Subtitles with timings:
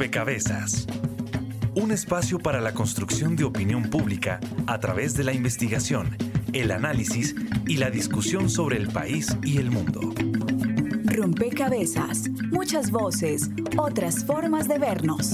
[0.00, 0.86] Rompecabezas.
[1.74, 6.16] Un espacio para la construcción de opinión pública a través de la investigación,
[6.54, 7.36] el análisis
[7.66, 10.00] y la discusión sobre el país y el mundo.
[11.04, 15.32] Rompecabezas, muchas voces, otras formas de vernos.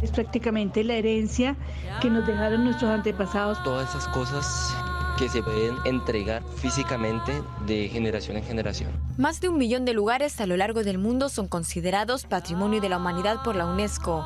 [0.00, 1.56] Es prácticamente la herencia
[2.00, 3.60] que nos dejaron nuestros antepasados.
[3.64, 4.72] Todas esas cosas
[5.20, 8.90] que se pueden entregar físicamente de generación en generación.
[9.18, 12.88] Más de un millón de lugares a lo largo del mundo son considerados Patrimonio de
[12.88, 14.24] la Humanidad por la UNESCO.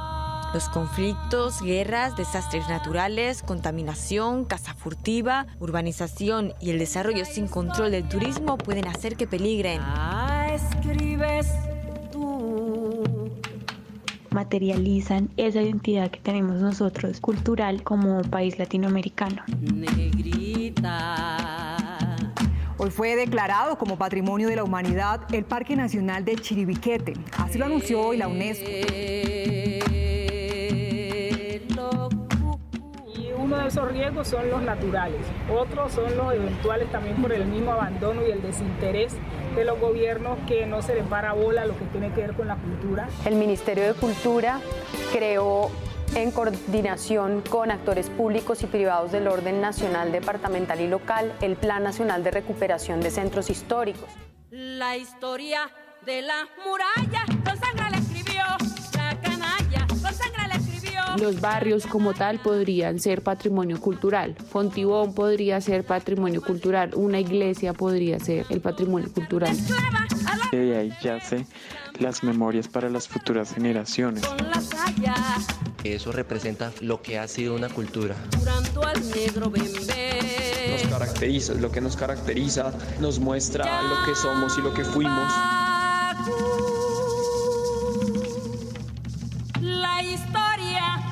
[0.54, 8.08] Los conflictos, guerras, desastres naturales, contaminación, caza furtiva, urbanización y el desarrollo sin control del
[8.08, 9.80] turismo pueden hacer que peligren.
[9.82, 11.48] Ah, escribes
[12.12, 13.02] tú.
[14.30, 19.42] Materializan esa identidad que tenemos nosotros cultural como país latinoamericano.
[22.78, 27.12] Hoy fue declarado como Patrimonio de la Humanidad el Parque Nacional de Chiribiquete.
[27.36, 28.70] Así lo anunció hoy la UNESCO.
[33.14, 35.20] Y uno de esos riesgos son los naturales,
[35.52, 39.14] otros son los eventuales también por el mismo abandono y el desinterés
[39.54, 42.48] de los gobiernos que no se les para bola lo que tiene que ver con
[42.48, 43.08] la cultura.
[43.26, 44.60] El Ministerio de Cultura
[45.12, 45.70] creó
[46.14, 51.82] en coordinación con actores públicos y privados del orden nacional, departamental y local, el Plan
[51.82, 54.08] Nacional de Recuperación de Centros Históricos.
[54.50, 55.70] La historia
[56.06, 58.42] de la muralla, con sangre la escribió
[58.94, 61.00] la canalla, con sangre la escribió.
[61.18, 64.36] Los barrios como tal podrían ser patrimonio cultural.
[64.50, 66.90] Fontibón podría ser patrimonio cultural.
[66.94, 69.56] Una iglesia podría ser el patrimonio cultural.
[70.52, 71.46] Y de ahí yace
[71.98, 74.24] las memorias para las futuras generaciones.
[74.26, 74.60] Con la
[75.84, 78.16] Eso representa lo que ha sido una cultura.
[78.82, 84.62] al negro nos caracteriza, es lo que nos caracteriza, nos muestra lo que somos y
[84.62, 85.30] lo que fuimos.
[89.60, 91.02] La historia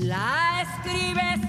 [0.00, 1.43] la escribes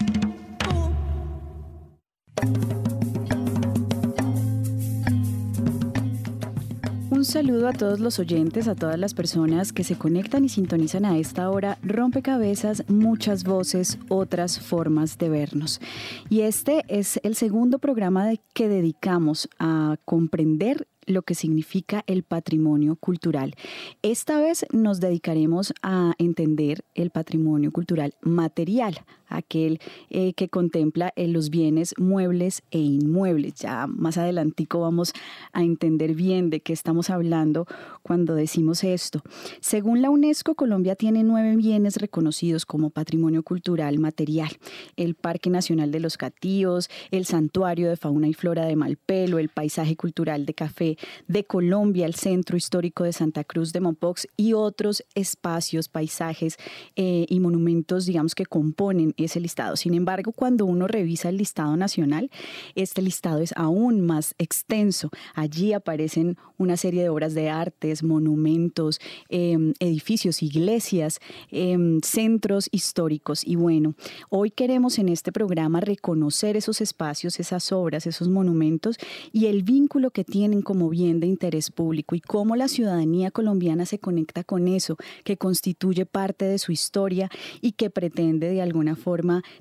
[7.35, 11.18] saludo a todos los oyentes, a todas las personas que se conectan y sintonizan a
[11.18, 11.78] esta hora.
[11.84, 15.81] Rompecabezas, muchas voces, otras formas de vernos.
[16.29, 22.96] Y este es el segundo programa que dedicamos a comprender lo que significa el patrimonio
[22.96, 23.53] cultural.
[24.02, 31.27] Esta vez nos dedicaremos a entender el patrimonio cultural material, aquel eh, que contempla eh,
[31.27, 33.55] los bienes muebles e inmuebles.
[33.55, 35.13] Ya más adelantico vamos
[35.53, 37.67] a entender bien de qué estamos hablando
[38.01, 39.21] cuando decimos esto.
[39.59, 44.49] Según la UNESCO, Colombia tiene nueve bienes reconocidos como patrimonio cultural material.
[44.95, 49.49] El Parque Nacional de los Catíos, el Santuario de Fauna y Flora de Malpelo, el
[49.49, 50.97] Paisaje Cultural de Café
[51.27, 56.57] de Colombia, el Centro Histórico de Santa Cruz de Mompox y otros espacios, paisajes
[56.95, 59.77] eh, y monumentos, digamos, que componen ese listado.
[59.77, 62.29] Sin embargo, cuando uno revisa el listado nacional,
[62.75, 65.09] este listado es aún más extenso.
[65.33, 68.99] Allí aparecen una serie de obras de artes, monumentos,
[69.29, 71.19] eh, edificios, iglesias,
[71.51, 73.45] eh, centros históricos.
[73.45, 73.95] Y bueno,
[74.29, 78.97] hoy queremos en este programa reconocer esos espacios, esas obras, esos monumentos
[79.31, 83.85] y el vínculo que tienen como bien de interés público y cómo la ciudadanía colombiana
[83.85, 87.29] se conecta con eso, que constituye parte de su historia
[87.61, 89.04] y que pretende de alguna forma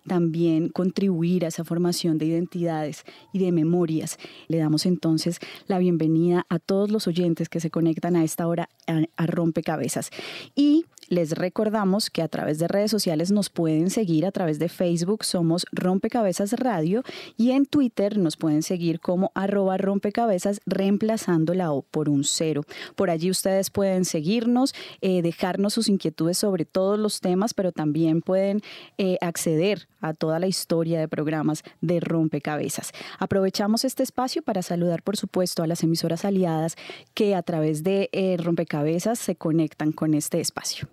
[0.06, 4.18] también contribuir a esa formación de identidades y de memorias.
[4.48, 8.68] Le damos entonces la bienvenida a todos los oyentes que se conectan a esta hora
[8.86, 10.10] a, a Rompecabezas.
[10.54, 14.68] Y les recordamos que a través de redes sociales nos pueden seguir a través de
[14.68, 17.02] Facebook, somos Rompecabezas Radio,
[17.36, 22.62] y en Twitter nos pueden seguir como arroba rompecabezas reemplazando la O por un cero.
[22.96, 28.22] Por allí ustedes pueden seguirnos, eh, dejarnos sus inquietudes sobre todos los temas, pero también
[28.22, 28.60] pueden
[28.98, 32.92] eh, acceder a toda la historia de programas de Rompecabezas.
[33.18, 36.76] Aprovechamos este espacio para saludar, por supuesto, a las emisoras aliadas
[37.14, 40.88] que a través de eh, Rompecabezas se conectan con este espacio.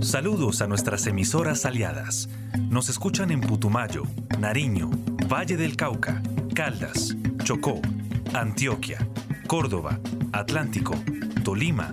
[0.00, 2.28] Saludos a nuestras emisoras aliadas.
[2.70, 4.04] Nos escuchan en Putumayo,
[4.38, 4.90] Nariño,
[5.30, 6.22] Valle del Cauca,
[6.54, 7.80] Caldas, Chocó,
[8.32, 9.06] Antioquia,
[9.46, 10.00] Córdoba,
[10.32, 10.94] Atlántico,
[11.44, 11.92] Tolima,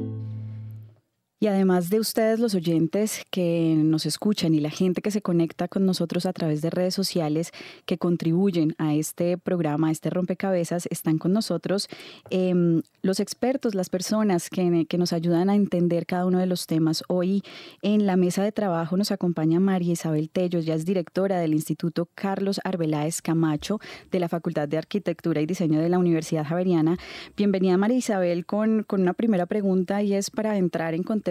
[1.43, 5.67] Y además de ustedes, los oyentes que nos escuchan y la gente que se conecta
[5.67, 7.51] con nosotros a través de redes sociales
[7.87, 11.87] que contribuyen a este programa, a este rompecabezas, están con nosotros
[12.29, 16.67] em, los expertos, las personas que, que, nos ayudan a entender cada uno de los
[16.67, 17.03] temas.
[17.07, 17.41] Hoy
[17.81, 22.07] en la mesa de trabajo nos acompaña María Isabel Tello, ya es directora del Instituto
[22.13, 23.79] Carlos Arbeláez Camacho
[24.11, 26.99] de la Facultad de Arquitectura y Diseño de la Universidad Javeriana.
[27.35, 31.30] Bienvenida María Isabel con, con una primera pregunta y es para entrar en contexto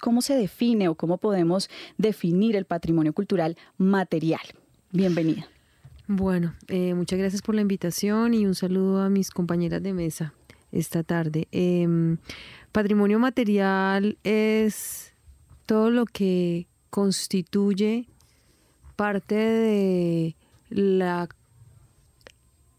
[0.00, 1.68] ¿cómo se define o cómo podemos
[1.98, 4.42] definir el patrimonio cultural material?
[4.90, 5.46] Bienvenida.
[6.06, 10.34] Bueno, eh, muchas gracias por la invitación y un saludo a mis compañeras de mesa
[10.70, 11.48] esta tarde.
[11.52, 12.18] Em,
[12.72, 15.14] patrimonio material es
[15.66, 18.06] todo lo que constituye
[18.96, 20.36] parte de
[20.68, 21.28] la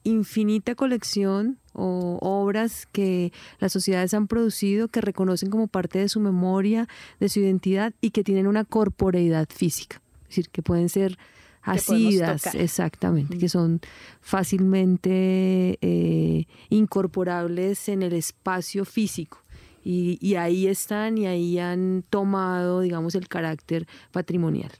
[0.04, 6.19] infinita colección o obras que las sociedades han producido que reconocen como parte de su
[6.19, 6.88] memoria,
[7.19, 10.01] de su identidad y que tienen una corporeidad física.
[10.24, 11.18] Es decir, que pueden ser
[11.62, 13.81] asidas, exactamente, que son
[14.22, 19.44] fácilmente eh, incorporables en el espacio físico.
[19.88, 24.72] Y, ahí están y ahí han tomado, digamos, el carácter patrimonial.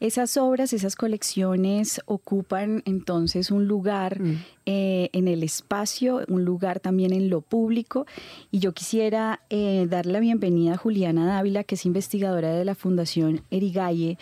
[0.00, 4.44] Esas obras, esas colecciones ocupan entonces un lugar mm.
[4.64, 8.06] eh, en el espacio, un lugar también en lo público.
[8.50, 12.74] Y yo quisiera eh, darle la bienvenida a Juliana Dávila, que es investigadora de la
[12.74, 14.16] Fundación Erigaye,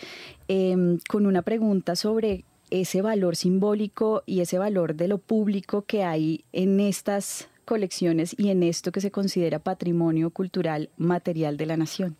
[0.49, 6.03] em, con una pregunta sobre ese valor simbólico y ese valor de lo público que
[6.03, 11.77] hay en estas colecciones y en esto que se considera patrimonio cultural material de la
[11.77, 12.17] nación?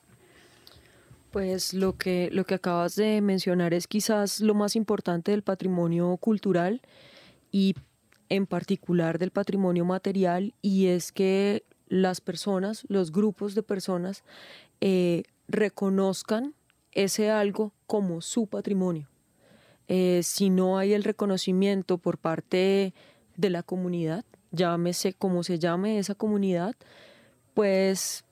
[1.32, 6.16] Pues lo que, lo que acabas de mencionar es quizás lo más importante del patrimonio
[6.18, 6.82] cultural
[7.52, 7.76] y
[8.30, 14.24] en particular del patrimonio material y es que las personas, los grupos de personas
[14.82, 16.54] eh, reconozcan
[16.92, 19.08] ese algo como su patrimonio.
[19.88, 22.94] Eh, si no hay el reconocimiento por parte
[23.38, 26.76] de la comunidad, llámese como se llame esa comunidad,
[27.54, 28.24] pues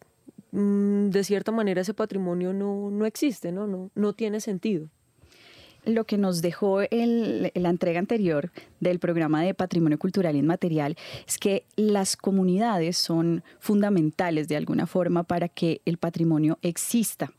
[0.52, 3.68] mm, de cierta manera ese patrimonio no, no existe, ¿no?
[3.68, 4.90] No, no tiene sentido
[5.86, 10.96] lo que nos dejó el, la entrega anterior del programa de Patrimonio Cultural Inmaterial
[11.28, 17.34] es que las comunidades son fundamentales de alguna forma para que el patrimonio exista.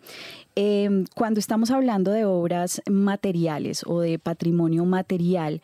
[0.57, 5.63] Em, cuando estamos hablando de obras materiales o de patrimonio material,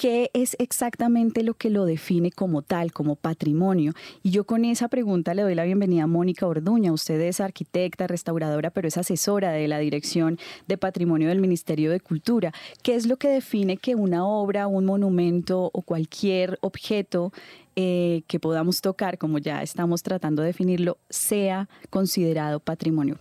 [0.00, 3.94] ¿Qué es exactamente lo que lo define como tal, como patrimonio?
[4.22, 6.92] Y yo con esa pregunta le doy la bienvenida a Mónica Orduña.
[6.92, 11.98] Usted es arquitecta, restauradora, pero es asesora de la Dirección de Patrimonio del Ministerio de
[11.98, 12.52] Cultura.
[12.84, 17.32] ¿Qué es lo que define que una obra, un monumento o cualquier objeto
[17.74, 23.18] eh, que podamos tocar, como ya estamos tratando de definirlo, sea considerado patrimonio?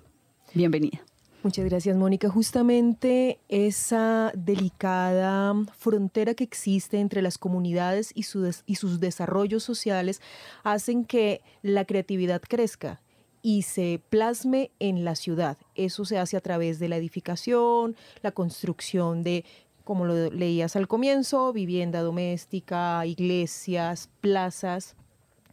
[0.53, 1.01] Bienvenida.
[1.43, 2.29] Muchas gracias, Mónica.
[2.29, 8.25] Justamente esa delicada frontera que existe entre las comunidades y,
[8.65, 10.19] y sus desarrollos sociales
[10.63, 13.01] hacen que la creatividad crezca
[13.43, 15.57] y se plasme en la ciudad.
[15.75, 19.45] Eso se hace a través de la edificación, la construcción de,
[19.83, 24.95] como lo leías al comienzo, vivienda doméstica, iglesias, plazas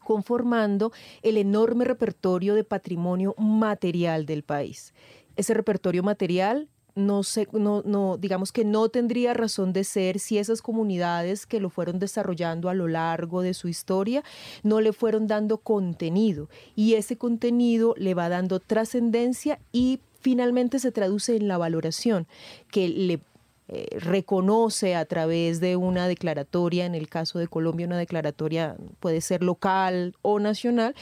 [0.03, 0.93] conformando
[1.23, 4.93] el enorme repertorio de patrimonio material del país
[5.37, 10.39] ese repertorio material no, sé, no, no, digamos que no tendría razón de ser si
[10.39, 14.23] esas comunidades que lo fueron desarrollando a lo largo de su historia
[14.63, 16.49] no le fueron dando contenido.
[16.77, 22.27] Y ese contenido le va dando trascendencia y finalmente se traduce en la valoración
[22.71, 23.21] que le
[23.69, 29.21] eh, reconoce a través de una declaratoria, en el caso de Colombia una declaratoria puede
[29.21, 30.95] ser local o nacional,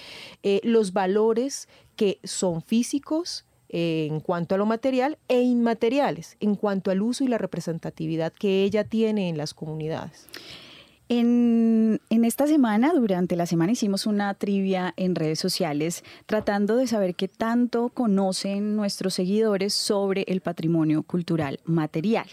[0.43, 6.91] eh, los valores que son físicos, en cuanto a lo material e inmateriales, en cuanto
[6.91, 10.29] al uso y la representatividad que ella tiene en las comunidades.
[11.15, 17.15] En, esta semana, durante la semana, hicimos una trivia en redes sociales tratando de saber
[17.15, 22.29] qué tanto conocen nuestros seguidores sobre el patrimonio cultural material.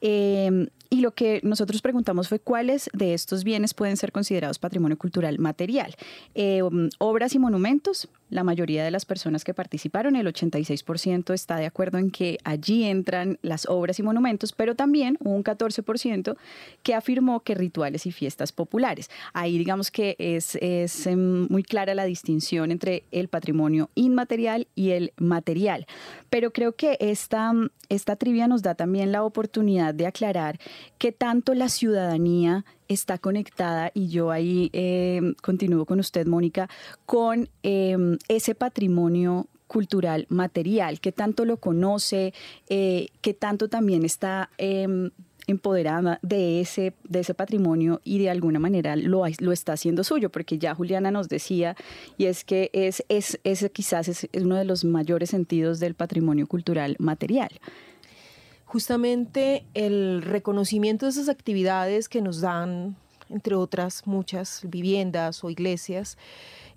[0.00, 4.96] Eh, y lo que nosotros preguntamos fue cuáles de estos bienes pueden ser considerados patrimonio
[4.96, 5.96] cultural material.
[6.36, 11.56] Eh, um, obras y monumentos, la mayoría de las personas que participaron, el 86% está
[11.56, 16.36] de acuerdo en que allí entran las obras y monumentos, pero también un 14%
[16.82, 19.10] que afirmó que rituales y fiestas populares.
[19.32, 24.90] Ahí digamos que es, es em, muy clara la distinción entre el patrimonio inmaterial y
[24.90, 25.86] el material.
[26.30, 27.52] Pero creo que esta,
[27.88, 30.58] esta trivia nos da también la oportunidad de aclarar
[30.98, 36.68] qué tanto la ciudadanía está conectada, y yo ahí eh, continúo con usted, Mónica,
[37.06, 42.32] con em, ese patrimonio cultural material, qué tanto lo conoce,
[42.68, 45.10] eh, qué tanto también está em,
[45.46, 50.30] empoderada de ese, de ese patrimonio y de alguna manera lo, lo está haciendo suyo,
[50.30, 51.76] porque ya Juliana nos decía,
[52.16, 55.94] y es que es, es, ese quizás es, es uno de los mayores sentidos del
[55.94, 57.50] patrimonio cultural material
[58.64, 62.96] justamente el reconocimiento de esas actividades que nos dan,
[63.28, 66.18] entre otras muchas viviendas o iglesias,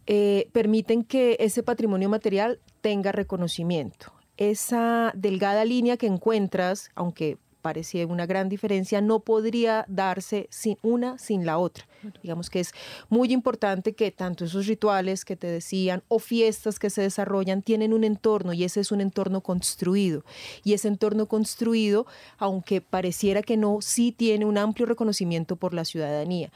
[0.06, 4.14] eh, permiten que ese patrimonio material tenga reconocimiento.
[4.38, 11.18] Esa delgada línea que encuentras, aunque parecía una gran diferencia, no podría darse sin una
[11.18, 11.86] sin la otra.
[12.24, 12.72] Digamos que es
[13.10, 17.92] muy importante que tanto esos rituales que te decían o fiestas que se desarrollan tienen
[17.92, 20.24] un entorno y ese es un entorno construido.
[20.64, 22.08] Y ese entorno construido,
[22.38, 26.50] aunque pareciera que no, sí tiene un amplio reconocimiento por la ciudadanía.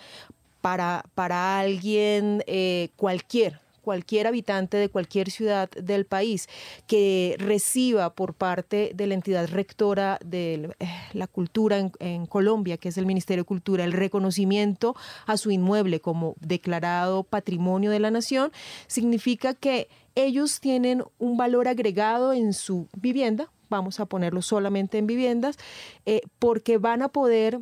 [0.61, 6.47] Para, para alguien eh, cualquier, cualquier habitante de cualquier ciudad del país
[6.87, 12.89] que reciba por parte de la entidad rectora de eh, la cultura en, Colombia, que
[12.89, 14.95] es el Ministerio de Cultura, el reconocimiento
[15.25, 18.51] a su inmueble como declarado patrimonio de la nación,
[18.87, 25.07] significa que ellos tienen un valor agregado en su vivienda, vamos a ponerlo solamente en
[25.07, 25.57] viviendas,
[26.05, 27.59] eh, porque van a poder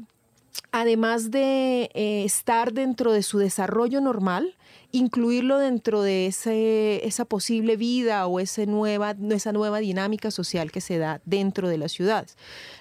[0.72, 4.56] además de eh, estar dentro de su desarrollo normal,
[4.92, 9.14] incluirlo dentro de ese, esa posible vida o esa nueva,
[9.80, 12.38] dinámica social que se da dentro de las ciudades.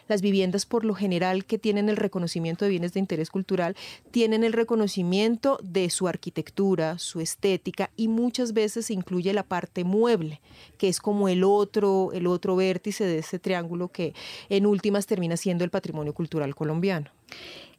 [0.09, 3.77] Las viviendas, por lo general, que tienen el reconocimiento de bienes de interés cultural,
[4.11, 9.85] tienen el reconocimiento de su arquitectura, su estética y muchas veces se incluye la parte
[9.85, 10.41] mueble,
[10.79, 14.15] que es como el otro, el otro vértice de ese triángulo que
[14.49, 17.11] en últimas termina siendo el patrimonio cultural colombiano.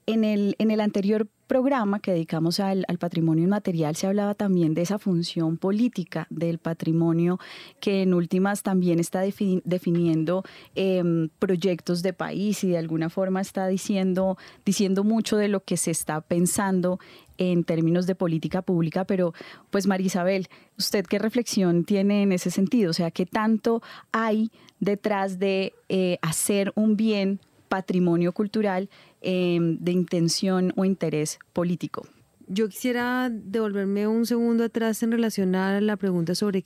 [0.05, 4.83] En el, en el anterior programa que dedicamos al, patrimonio inmaterial se hablaba también de
[4.83, 7.39] esa función política del patrimonio
[7.79, 10.43] que en últimas también está definiendo
[10.75, 15.75] em, proyectos de país y de alguna forma está diciendo, diciendo mucho de lo que
[15.75, 16.99] se está pensando
[17.39, 19.33] en términos de política pública, pero
[19.71, 22.91] pues Marisabel, ¿usted qué reflexión tiene en ese sentido?
[22.91, 27.39] O sea, ¿qué tanto hay detrás de eh, hacer un bien
[27.69, 28.89] patrimonio cultural
[29.21, 32.07] Em, de intención o interés político.
[32.47, 36.63] Yo quisiera devolverme un segundo atrás en relación a la pregunta sobre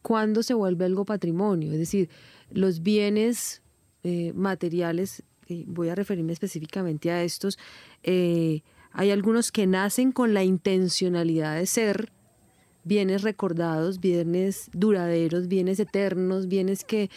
[0.00, 2.08] cuándo se vuelve algo patrimonio, es decir,
[2.52, 3.62] los bienes
[4.04, 5.24] eh, materiales,
[5.66, 7.58] voy a referirme específicamente a estos,
[8.04, 8.62] eh,
[8.92, 12.12] hay algunos que nacen con la intencionalidad de ser
[12.84, 17.10] bienes recordados, bienes duraderos, bienes eternos, bienes que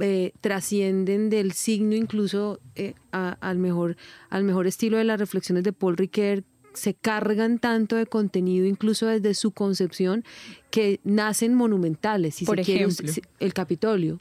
[0.00, 3.96] eh, trascienden del signo incluso eh, al, mejor,
[4.30, 9.06] al mejor estilo de las reflexiones de Paul Ricoeur, se cargan tanto de contenido incluso
[9.06, 10.24] desde su concepción
[10.70, 12.38] que nacen monumentales.
[12.46, 14.20] Por ejemplo, el Capitolio.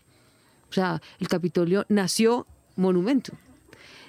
[0.69, 3.33] O sea, el Capitolio nació monumento.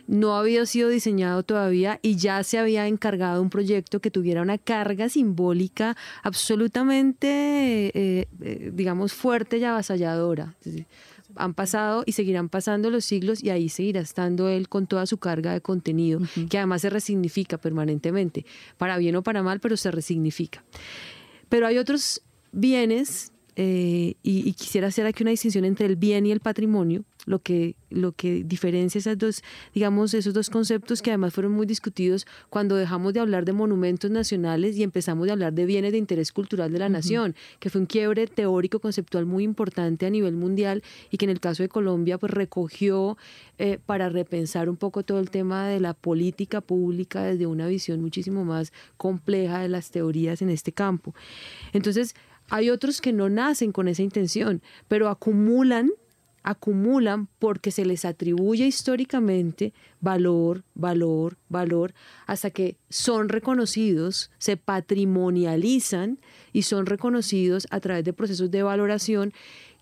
[0.06, 4.56] No había sido diseñado todavía y ya se había encargado un proyecto que tuviera una
[4.56, 10.54] carga simbólica absolutamente, eh, digamos, fuerte y avasalladora
[11.38, 15.18] han pasado y seguirán pasando los siglos y ahí seguirá estando él con toda su
[15.18, 18.44] carga de contenido, que además se resignifica permanentemente,
[18.76, 20.64] para bien o para mal, pero se resignifica.
[21.48, 26.30] Pero hay otros bienes eh, y, quisiera hacer aquí una distinción entre el bien y
[26.30, 29.42] el patrimonio, lo que, lo que diferencia esas dos,
[29.74, 34.12] digamos, esos dos conceptos que además fueron muy discutidos cuando dejamos de hablar de monumentos
[34.12, 37.80] nacionales y empezamos a hablar de bienes de interés cultural de la nación, que fue
[37.80, 41.68] un quiebre teórico conceptual muy importante a nivel mundial y que en el caso de
[41.68, 43.18] Colombia pues recogió
[43.58, 48.00] eh, para repensar un poco todo el tema de la política pública desde una visión
[48.00, 51.12] muchísimo más compleja de las teorías en este campo.
[51.72, 52.14] Entonces,
[52.48, 55.90] hay otros que no nacen con esa intención, pero acumulan,
[56.42, 61.94] acumulan porque se les atribuye históricamente valor, valor, valor,
[62.26, 66.18] hasta que son reconocidos, se patrimonializan
[66.52, 69.32] y son reconocidos a través de procesos de valoración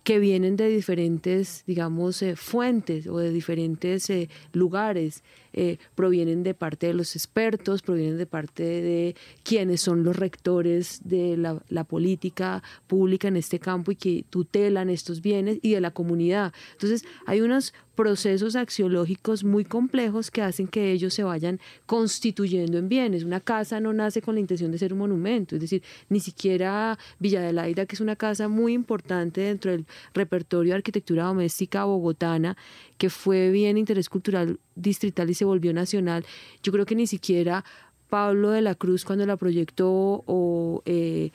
[0.07, 5.25] que vienen de diferentes, digamos, eh, fuentes o de diferentes eh, lugares.
[5.59, 11.01] Eh, provienen de parte de los expertos, provienen de parte de quienes son los rectores
[11.03, 15.81] de la, la, política pública en este campo y que tutelan estos bienes y de
[15.81, 16.53] la comunidad.
[16.75, 22.89] Entonces, hay unos procesos axiológicos muy complejos que hacen que ellos se vayan constituyendo en
[22.89, 23.25] bienes.
[23.25, 26.99] Una casa no nace con la intención de ser un monumento, es decir, ni siquiera
[27.19, 31.85] Villa de Laida, que es una casa muy importante dentro del repertorio de arquitectura doméstica
[31.85, 32.57] bogotana,
[32.99, 36.25] que fue bien interés cultural distrital y se volvió nacional.
[36.63, 37.65] Yo creo que ni siquiera
[38.09, 40.83] Pablo de la Cruz cuando la proyectó o...
[40.85, 41.31] Eh,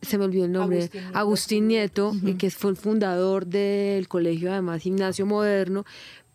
[0.00, 5.26] se me olvidó el nombre, Agustín Nieto, que fue el fundador del colegio, además, Gimnasio
[5.26, 5.84] Moderno,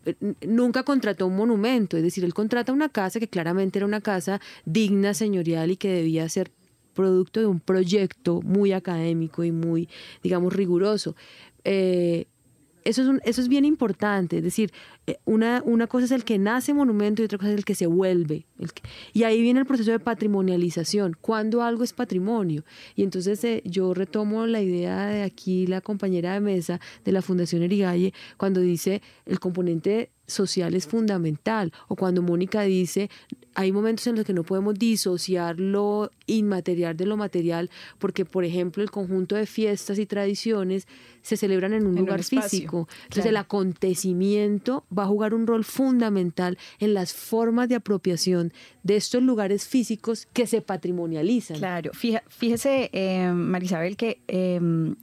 [0.06, 0.14] eh,
[0.46, 4.40] nunca contrató un monumento, es decir, él contrata una casa que claramente era una casa
[4.64, 6.50] digna, señorial y que debía ser
[6.94, 9.88] producto de un proyecto muy académico y muy,
[10.22, 11.14] digamos, riguroso.
[11.64, 12.26] Eh,
[12.84, 16.38] eso es, eso es bien importante, es decir, eh, una, una cosa es el que
[16.38, 18.46] nace monumento y otra cosa es el que se vuelve.
[19.12, 22.64] y ahí viene el proceso de patrimonialización, cuando algo es patrimonio.
[22.94, 27.22] Y entonces eh, yo retomo la idea de aquí la compañera de mesa de la
[27.22, 33.10] Fundación Erigalle, cuando dice el componente social es fundamental, o cuando Mónica dice,
[33.54, 38.44] hay momentos en los que no podemos disociar lo inmaterial de lo material, porque por
[38.44, 40.86] ejemplo el conjunto de fiestas y tradiciones
[41.22, 42.88] se celebran en un lugar físico.
[43.04, 48.52] Entonces el acontecimiento va a jugar un rol fundamental en las formas de apropiación
[48.82, 51.58] de estos lugares físicos que se patrimonializan.
[51.58, 54.20] Claro, fíjese, eh, Marisabel, que...
[54.26, 54.96] Em,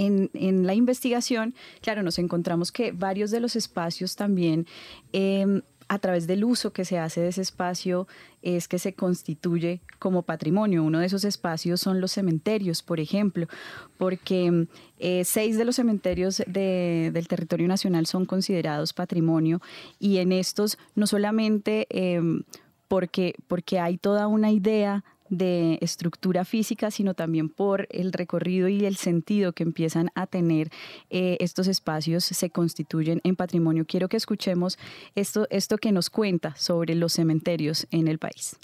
[0.00, 4.66] en, la investigación, claro, nos encontramos que varios de los espacios también,
[5.12, 8.06] em, a través del uso que se hace de ese espacio,
[8.42, 10.84] es que se constituye como patrimonio.
[10.84, 13.48] Uno de esos espacios son los cementerios, por ejemplo,
[13.96, 14.66] porque
[14.98, 19.60] eh, seis de los cementerios del territorio nacional son considerados patrimonio
[19.98, 22.42] y en estos no solamente em,
[22.86, 28.84] porque, porque hay toda una idea de estructura física, sino también por el recorrido y
[28.84, 30.70] el sentido que empiezan a tener
[31.10, 33.84] eh, estos espacios se constituyen en patrimonio.
[33.86, 34.78] Quiero que escuchemos
[35.14, 38.56] esto, esto que nos cuenta sobre los cementerios en el país.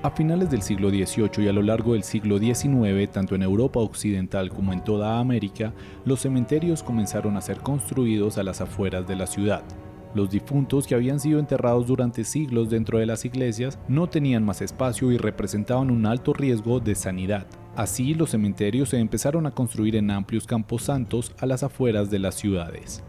[0.00, 3.80] A finales del siglo XVIII y a lo largo del siglo XIX, tanto en Europa
[3.80, 9.16] Occidental como en toda América, los cementerios comenzaron a ser construidos a las afueras de
[9.16, 9.64] la ciudad.
[10.14, 14.62] Los difuntos que habían sido enterrados durante siglos dentro de las iglesias no tenían más
[14.62, 17.46] espacio y representaban un alto riesgo de sanidad.
[17.76, 22.18] Así, los cementerios se empezaron a construir en amplios campos santos a las afueras de
[22.18, 23.04] las ciudades.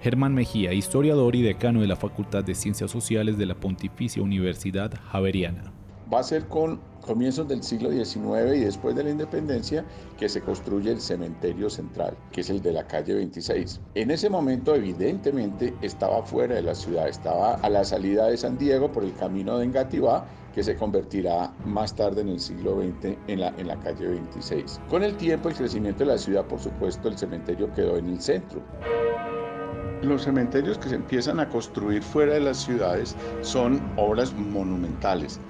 [0.00, 4.92] Germán Mejía, historiador y decano de la Facultad de Ciencias Sociales de la Pontificia Universidad
[5.10, 5.72] Javeriana.
[6.12, 9.86] Va a ser con comienzos del siglo XIX y después de la independencia
[10.18, 13.80] que se construye el cementerio central, que es el de la calle 26.
[13.94, 18.58] En ese momento evidentemente estaba fuera de la ciudad, estaba a la salida de San
[18.58, 23.16] Diego por el camino de Engativá, que se convertirá más tarde en el siglo XX
[23.26, 24.78] en la, en la calle 26.
[24.90, 28.20] Con el tiempo, el crecimiento de la ciudad, por supuesto, el cementerio quedó en el
[28.20, 28.62] centro.
[30.02, 35.40] Los cementerios que se empiezan a construir fuera de las ciudades son obras monumentales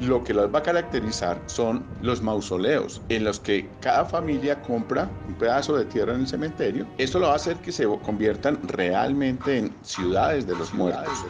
[0.00, 5.10] lo que las va a caracterizar son los mausoleos, en los que cada familia compra
[5.28, 6.86] un pedazo de tierra en el cementerio.
[6.98, 11.24] Esto lo va a hacer que se conviertan realmente en ciudades de los muertos.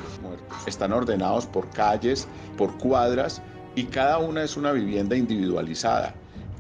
[0.67, 3.43] Están ordenados por calles, por cuadras,
[3.75, 6.15] y cada una es una vivienda individualizada,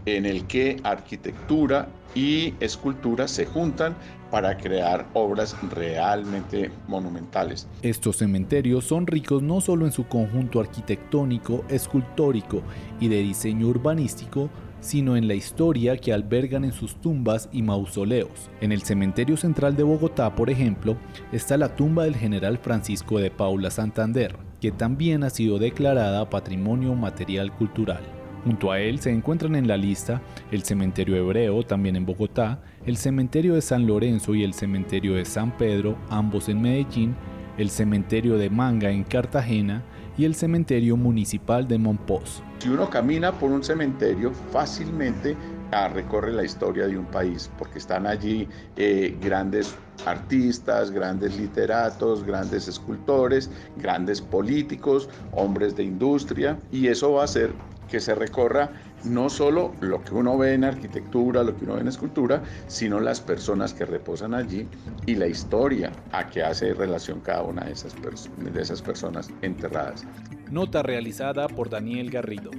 [0.06, 3.94] en el que arquitectura y escultura se juntan
[4.32, 7.68] para crear obras realmente monumentales.
[7.82, 12.62] Estos cementerios son ricos no solo en su conjunto arquitectónico, escultórico
[12.98, 14.48] y de diseño urbanístico,
[14.80, 18.50] sino en la historia que albergan en sus tumbas y mausoleos.
[18.62, 20.96] En el cementerio central de Bogotá, por ejemplo,
[21.30, 26.94] está la tumba del general Francisco de Paula Santander, que también ha sido declarada Patrimonio
[26.94, 28.21] Material Cultural.
[28.44, 32.96] Junto a él se encuentran en la lista el cementerio hebreo, también en Bogotá, el
[32.96, 37.14] cementerio de San Lorenzo y el cementerio de San Pedro, ambos en Medellín,
[37.56, 39.82] el cementerio de Manga en Cartagena
[40.18, 42.42] y el cementerio municipal de Monpós.
[42.58, 45.36] Si uno camina por un cementerio, fácilmente
[45.70, 49.74] ah, recorre la historia de un país, porque están allí eh, grandes
[50.04, 57.52] artistas, grandes literatos, grandes escultores, grandes políticos, hombres de industria, y eso va a ser
[57.92, 58.70] que se recorra
[59.04, 63.00] no solo lo que uno ve en arquitectura, lo que uno ve en escultura, sino
[63.00, 64.66] las personas que reposan allí
[65.04, 70.06] y la historia a que hace relación cada una de esas, de esas personas enterradas.
[70.50, 72.50] Nota realizada por Daniel Garrido.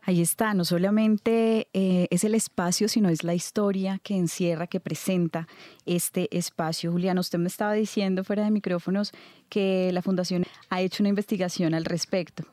[0.00, 4.80] Ahí está, no solamente eh, es el espacio, sino es la historia que encierra, que
[4.80, 5.48] presenta
[5.84, 6.92] este espacio.
[6.92, 9.12] Julián, usted me estaba diciendo fuera de micrófonos
[9.50, 12.44] que la Fundación ha hecho una investigación al respecto.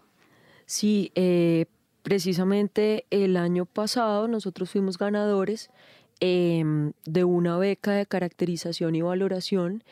[0.74, 1.68] Sí, eh,
[2.02, 5.70] precisamente el año pasado nosotros fuimos ganadores
[6.20, 9.84] em, de una beca de caracterización y valoración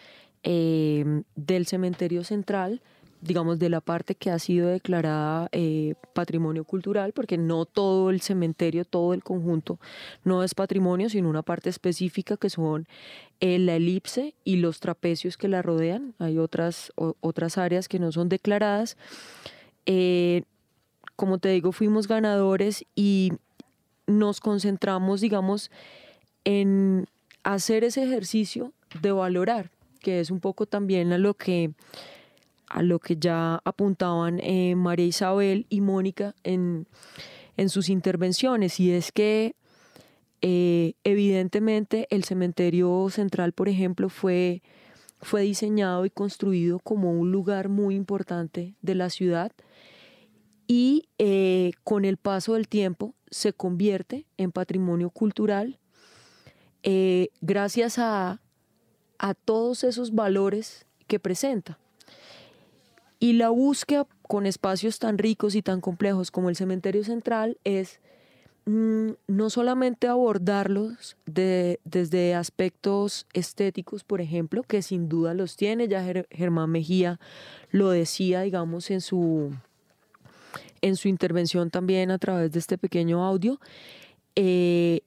[0.41, 2.82] em, del cementerio central
[3.22, 8.22] digamos, de la parte que ha sido declarada eh, patrimonio cultural, porque no todo el
[8.22, 9.80] cementerio, todo el conjunto
[10.24, 12.88] no es patrimonio, sino una parte específica que son
[13.39, 16.15] eh, la elipse y los trapecios que la rodean.
[16.17, 18.98] Hay otras, otras áreas que no son declaradas.
[21.21, 23.34] Como te digo, fuimos ganadores y
[24.07, 25.69] nos concentramos, digamos,
[26.45, 27.05] en
[27.43, 31.73] hacer ese ejercicio de valorar, que es un poco también a lo que
[32.69, 36.88] a lo que ya apuntaban eh, María Isabel y Mónica en,
[37.55, 39.53] en, sus intervenciones, y es que
[40.41, 44.63] eh, evidentemente el cementerio central, por ejemplo, fue,
[45.21, 49.51] fue diseñado y construido como un lugar muy importante de la ciudad
[50.73, 55.77] y eh, con el paso del tiempo se convierte en patrimonio cultural
[57.41, 58.39] gracias a,
[59.19, 61.77] a todos esos valores que presenta.
[63.19, 67.99] Y la búsqueda con espacios tan ricos y tan complejos como el cementerio central es
[68.63, 76.01] mm, no solamente abordarlos desde aspectos estéticos, por ejemplo, que sin duda los tiene, ya
[76.31, 77.19] Germán Mejía
[77.71, 79.51] lo decía, digamos, en su,
[80.82, 83.60] en su intervención también a través de este pequeño audio,
[84.36, 85.02] eh,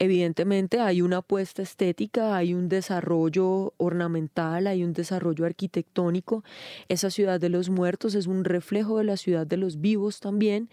[0.00, 6.42] Evidentemente hay una apuesta estética, hay un desarrollo ornamental, hay un desarrollo arquitectónico.
[6.88, 10.68] Esa ciudad de los muertos es un reflejo de la ciudad de los vivos también.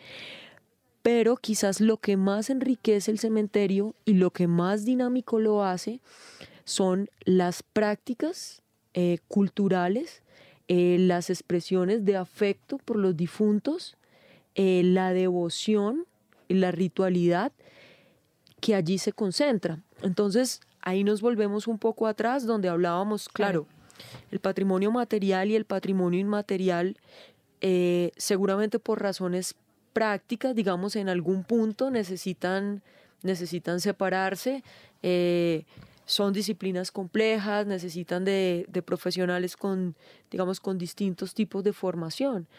[1.04, 6.02] Pero quizás lo que más enriquece el cementerio y lo que más dinámico lo hace
[6.64, 10.24] son las prácticas eh, culturales,
[10.74, 13.98] eh, las expresiones de afecto por los difuntos,
[14.56, 16.06] eh, la devoción,
[16.48, 17.52] la ritualidad
[18.62, 19.80] que allí se concentra.
[20.02, 23.68] Entonces, ahí nos volvemos un poco atrás donde hablábamos, claro,
[24.32, 26.96] el patrimonio material y el patrimonio inmaterial,
[27.60, 29.56] eh, seguramente por razones
[29.92, 32.82] prácticas, digamos, en algún punto necesitan,
[33.24, 34.64] necesitan separarse.
[36.12, 39.96] Son disciplinas complejas, necesitan de, profesionales con,
[40.30, 42.50] digamos, con distintos tipos de formación.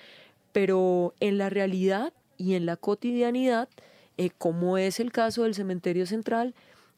[0.52, 3.68] Pero en la realidad y en la cotidianidad,
[4.16, 6.54] eh, como es el caso del cementerio central,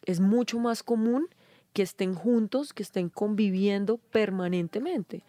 [0.07, 1.27] es mucho más común
[1.73, 5.25] que estén juntos, que estén conviviendo permanentemente.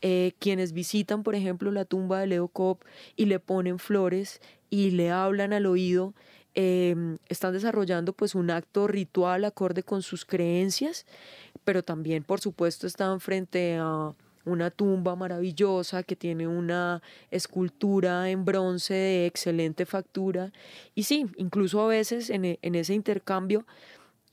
[0.00, 2.82] Eh, quienes visitan, por ejemplo, la tumba de Leo Cop
[3.16, 6.14] y le ponen flores y le hablan al oído,
[6.54, 11.06] em, están desarrollando pues un acto ritual acorde con sus creencias,
[11.64, 14.14] pero también, por supuesto, están frente a
[14.44, 20.52] una tumba maravillosa que tiene una escultura en bronce de excelente factura.
[20.94, 23.66] Y sí, incluso a veces en, e, ese intercambio,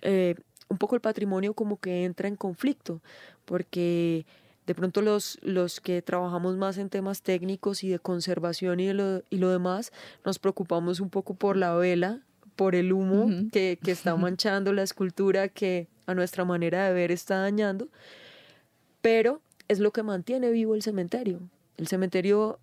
[0.02, 0.36] eh,
[0.68, 3.02] un poco el patrimonio como que entra en conflicto,
[3.46, 4.26] porque
[4.72, 9.22] de pronto los, los que trabajamos más en temas técnicos y de conservación y, lo,
[9.30, 9.92] y lo demás,
[10.24, 12.22] nos preocupamos un poco por la vela,
[12.56, 17.12] por el humo que, que está manchando la escultura, que a nuestra manera de ver
[17.12, 17.90] está dañando.
[19.02, 21.42] Pero es lo que mantiene vivo el cementerio.
[21.76, 22.58] El cementerio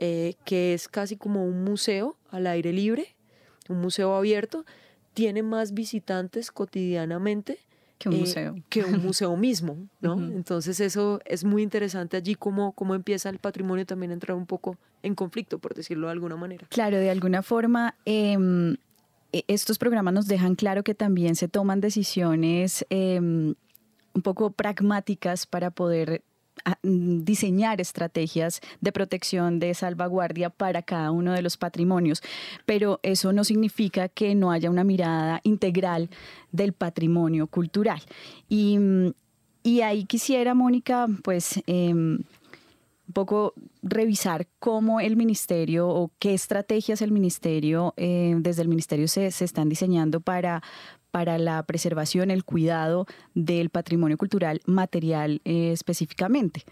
[0.00, 3.16] eh, que es casi como un museo al aire libre,
[3.70, 4.66] un museo abierto,
[5.14, 7.58] tiene más visitantes cotidianamente
[8.02, 8.54] que un eh, museo.
[8.68, 10.14] Que un museo mismo, ¿no?
[10.14, 14.46] Entonces eso es muy interesante allí cómo, cómo empieza el patrimonio también a entrar un
[14.46, 16.66] poco en conflicto, por decirlo de alguna manera.
[16.68, 18.76] Claro, de alguna forma em,
[19.32, 23.54] e, estos programas nos dejan claro que también se toman decisiones em,
[24.14, 26.22] un poco pragmáticas para poder
[26.82, 32.22] diseñar estrategias de protección, de salvaguardia para cada uno de los patrimonios,
[32.66, 36.10] pero eso no significa que no haya una mirada integral
[36.50, 38.00] del patrimonio cultural.
[38.48, 39.14] Y, mm,
[39.82, 41.62] ahí quisiera, Mónica, pues...
[41.66, 42.20] Em,
[43.08, 49.06] un poco revisar cómo el ministerio o qué estrategias el ministerio, eh, desde el ministerio
[49.06, 50.62] se, se, están diseñando para,
[51.12, 56.64] para la preservación, el cuidado del patrimonio cultural material eh, específicamente?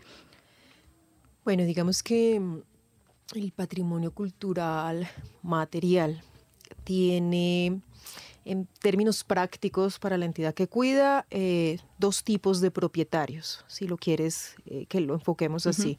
[1.45, 2.59] Bueno, digamos que mm,
[3.37, 5.07] el patrimonio cultural
[5.43, 6.23] material
[6.83, 7.81] tiene
[8.51, 13.97] en términos prácticos para la entidad que cuida, eh, dos tipos de propietarios, si lo
[13.97, 15.99] quieres eh, que lo enfoquemos así.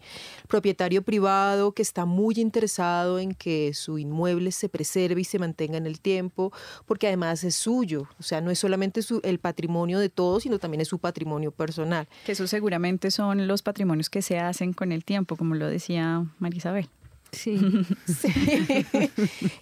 [0.50, 5.78] Propietario privado que está muy interesado en que su inmueble se preserve y se mantenga
[5.78, 6.52] en el tiempo,
[6.86, 10.60] porque además es suyo, o sea, no es solamente su, el patrimonio de todos, sino
[10.60, 12.10] también es su patrimonio personal.
[12.26, 16.26] Que eso seguramente son los patrimonios que se hacen con el tiempo, como lo decía
[16.40, 16.90] Marisabel.
[17.42, 17.58] Sí.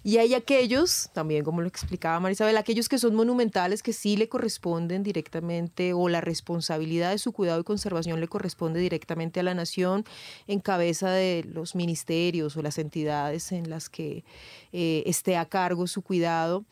[0.03, 4.27] y hay aquellos, también como lo explicaba Marisabel, aquellos que son monumentales que sí le
[4.27, 9.53] corresponden directamente o la responsabilidad de su cuidado y conservación le corresponde directamente a la
[9.53, 10.03] nación
[10.47, 14.23] en cabeza de los ministerios o las entidades en las que
[14.73, 16.65] eh, esté a cargo su cuidado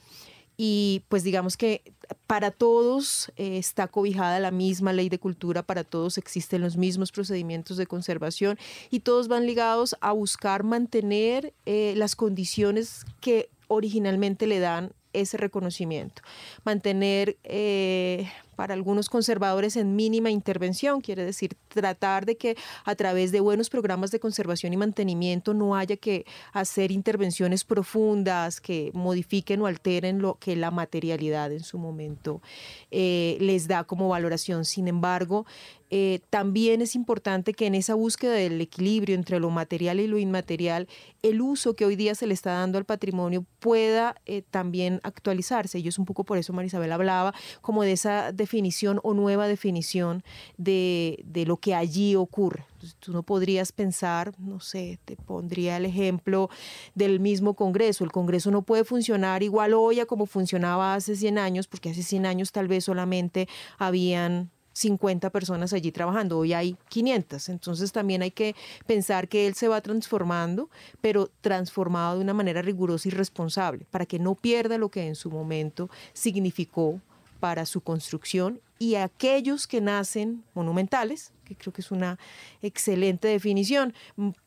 [0.57, 1.83] y pues digamos que
[2.25, 7.11] para todos eh, está cobijada la misma ley de cultura, para todos existen los mismos
[7.11, 8.57] procedimientos de conservación
[8.89, 15.37] y todos van ligados a buscar mantener eh, las condiciones que originalmente le dan ese
[15.37, 16.21] reconocimiento.
[16.63, 23.31] Mantener eh, para algunos conservadores en mínima intervención, quiere decir tratar de que a través
[23.31, 29.61] de buenos programas de conservación y mantenimiento no haya que hacer intervenciones profundas que modifiquen
[29.61, 32.41] o alteren lo que la materialidad en su momento
[32.89, 34.65] eh, les da como valoración.
[34.65, 35.45] Sin embargo,
[35.89, 40.17] eh, también es importante que en esa búsqueda del equilibrio entre lo material y lo
[40.17, 40.87] inmaterial,
[41.21, 45.79] el uso que hoy día se le está dando al patrimonio pueda eh, también actualizarse.
[45.79, 50.23] Y es un poco por eso Marisabel hablaba como de esa definición o nueva definición
[50.57, 52.65] de, de lo que allí ocurre.
[52.99, 56.49] tú no podrías pensar, no sé, te pondría el ejemplo
[56.95, 58.05] del mismo Congreso.
[58.05, 62.03] El Congreso no puede funcionar igual hoy a como funcionaba hace 100 años, porque hace
[62.03, 67.49] 100 años tal vez solamente habían 50 personas allí trabajando, hoy hay 500.
[67.49, 68.55] Entonces también hay que
[68.86, 70.69] pensar que él se va transformando,
[71.01, 75.15] pero transformado de una manera rigurosa y responsable, para que no pierda lo que en
[75.15, 77.01] su momento significó
[77.39, 82.19] para su construcción y aquellos que nacen monumentales, que creo que es una
[82.62, 83.93] excelente definición,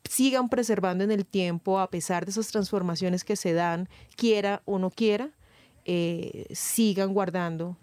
[0.05, 4.79] sigan preservando en el tiempo a pesar de esas transformaciones que se dan, quiera o
[4.79, 5.31] no quiera,
[5.85, 7.77] eh, sigan guardando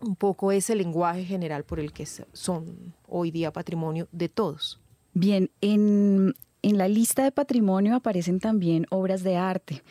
[0.00, 4.80] un poco ese lenguaje general por el que son hoy día patrimonio de todos.
[5.12, 9.82] Bien, en, la lista de patrimonio aparecen también obras de arte.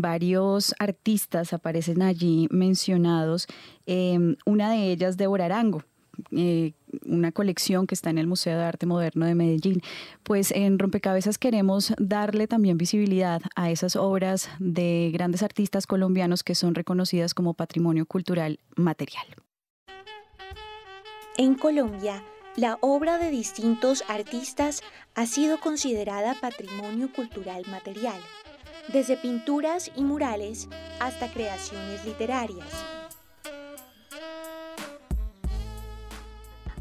[0.00, 3.48] Varios artistas aparecen allí mencionados,
[3.84, 5.82] em, una de ellas Débora Arango,
[6.30, 9.82] eh, una colección que está en el Museo de Arte Moderno de Medellín.
[10.22, 16.54] Pues en Rompecabezas queremos darle también visibilidad a esas obras de grandes artistas colombianos que
[16.54, 19.26] son reconocidas como patrimonio cultural material.
[21.36, 22.22] En Colombia,
[22.54, 24.82] la obra de distintos artistas
[25.16, 28.20] ha sido considerada patrimonio cultural material,
[28.92, 30.68] desde pinturas y murales
[31.00, 32.66] hasta creaciones literarias.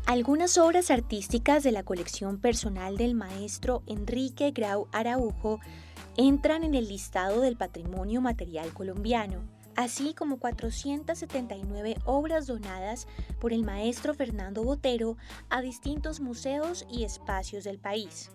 [0.06, 5.60] Algunas obras artísticas de la colección personal del maestro Enrique Grau Araujo
[6.16, 13.08] entran en el listado del patrimonio material colombiano así como 479 obras donadas
[13.40, 15.16] por el maestro Fernando Botero
[15.50, 18.32] a distintos museos y espacios del país.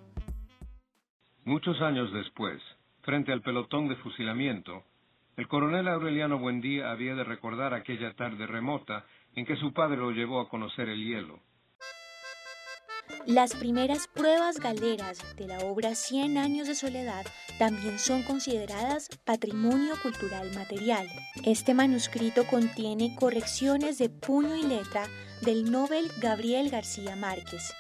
[1.45, 2.63] Muchos años después,
[3.03, 4.85] frente al pelotón de fusilamiento,
[5.37, 10.11] el coronel Aureliano Buendía había de recordar aquella tarde remota en que su padre lo
[10.11, 11.41] llevó a conocer el hielo.
[13.27, 17.25] Las primeras pruebas galeras de la obra Cien años de soledad
[17.59, 21.07] también son consideradas patrimonio cultural material.
[21.45, 25.07] Este manuscrito contiene correcciones de puño y letra
[25.41, 27.73] del Nobel Gabriel García Márquez.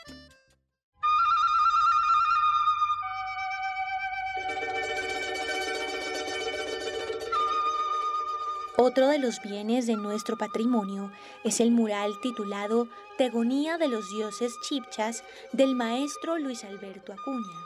[8.84, 11.12] Otro de los bienes de nuestro patrimonio
[11.44, 17.60] es el mural titulado Tegonía de los dioses chipchas del maestro Luis Alberto Acuña,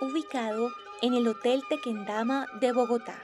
[0.00, 3.22] ubicado en el Hotel Tequendama de Bogotá.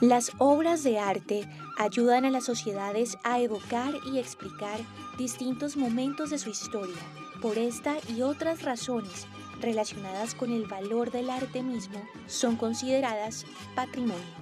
[0.00, 1.46] Las obras de arte
[1.76, 4.80] ayudan a las sociedades a evocar y explicar
[5.18, 7.02] distintos momentos de su historia.
[7.42, 9.26] Por esta y otras razones
[9.60, 13.44] relacionadas con el valor del arte mismo, son consideradas
[13.74, 14.39] patrimonio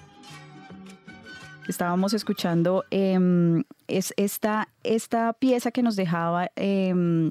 [1.69, 7.31] estábamos escuchando em, es esta, esta pieza que nos dejaba em,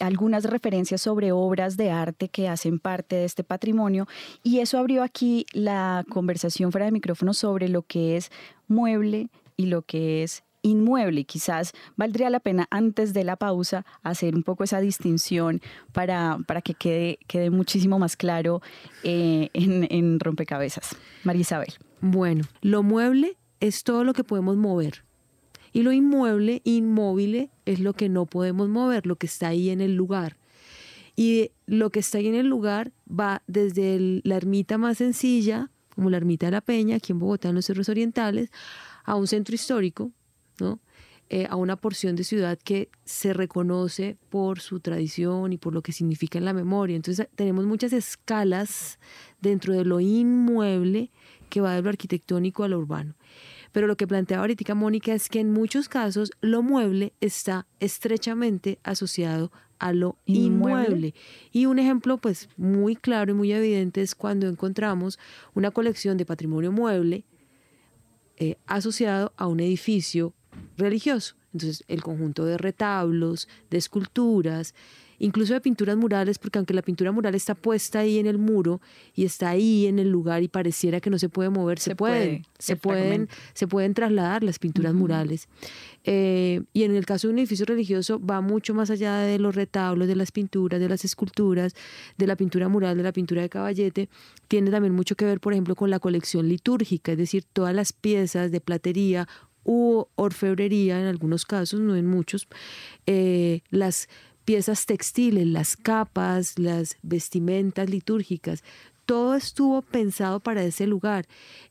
[0.00, 4.06] algunas referencias sobre obras de arte que hacen parte de este patrimonio
[4.42, 8.30] y eso abrió aquí la conversación fuera de micrófono sobre lo que es
[8.68, 11.24] mueble y lo que es inmueble.
[11.24, 15.60] Quizás valdría la pena antes de la pausa hacer un poco esa distinción
[15.92, 18.62] para, para que quede, quede muchísimo más claro
[19.04, 20.96] eh, en, en rompecabezas.
[21.22, 21.74] María Isabel.
[22.00, 25.04] Bueno, lo mueble es todo lo que podemos mover.
[25.72, 29.80] Y lo inmueble, inmóvil, es lo que no podemos mover, lo que está ahí en
[29.80, 30.36] el lugar.
[31.16, 36.10] Y lo que está ahí en el lugar va desde la ermita más sencilla, como
[36.10, 38.50] la ermita de la Peña, aquí en Bogotá, en los Cerros Orientales,
[39.04, 40.10] a un centro histórico,
[40.60, 40.78] ¿no?
[41.30, 45.80] Eh, a una porción de ciudad que se reconoce por su tradición y por lo
[45.80, 46.96] que significa en la memoria.
[46.96, 48.98] Entonces tenemos muchas escalas
[49.40, 51.10] dentro de lo inmueble
[51.48, 53.14] que va de lo arquitectónico a lo urbano.
[53.74, 58.78] Pero lo que planteaba ahorita Mónica es que en muchos casos lo mueble está estrechamente
[58.84, 61.12] asociado a lo inmueble.
[61.50, 65.18] Y un ejemplo pues muy claro y muy evidente es cuando encontramos
[65.54, 67.24] una colección de patrimonio mueble
[68.36, 70.34] eh, asociado a un edificio
[70.76, 71.34] religioso.
[71.52, 74.72] Entonces, el conjunto de retablos, de esculturas,
[75.18, 78.80] incluso de pinturas murales, porque aunque la pintura mural está puesta ahí en el muro
[79.14, 82.44] y está ahí en el lugar y pareciera que no se puede mover, se, pueden,
[82.58, 85.48] se pueden, se pueden trasladar las pinturas murales.
[86.04, 89.54] Eh, y en el caso de un edificio religioso va mucho más allá de los
[89.54, 91.74] retablos, de las pinturas, de las esculturas,
[92.18, 94.08] de la pintura mural, de la pintura de caballete.
[94.48, 97.92] Tiene también mucho que ver, por ejemplo, con la colección litúrgica, es decir, todas las
[97.92, 99.26] piezas de platería
[99.64, 102.46] u orfebrería en algunos casos, no en muchos,
[103.06, 104.08] eh, las
[104.44, 108.62] piezas textiles, las capas, las vestimentas litúrgicas,
[109.06, 111.26] todo estuvo pensado para ese lugar.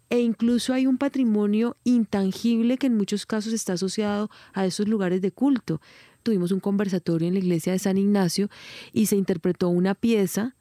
[0.09, 5.21] E incluso hay un patrimonio intangible que en muchos casos está asociado a esos lugares
[5.21, 5.81] de culto.
[6.21, 8.49] Tuvimos un conversatorio en la iglesia de San Ignacio
[8.91, 10.55] y se interpretó una pieza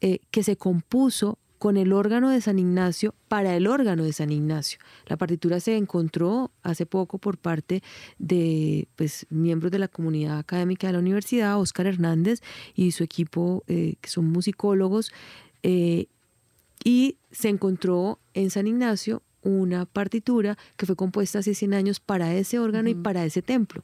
[0.00, 4.30] eh, que se compuso con el órgano de San Ignacio para el órgano de San
[4.30, 4.78] Ignacio.
[5.06, 7.82] La partitura se encontró hace poco por parte
[8.18, 12.40] de pues, miembros de la comunidad académica de la universidad, Oscar Hernández
[12.74, 15.12] y su equipo, eh, que son musicólogos,
[15.62, 16.06] eh,
[16.84, 22.34] y se encontró en San Ignacio una partitura que fue compuesta hace 100 años para
[22.34, 23.82] ese órgano y para ese templo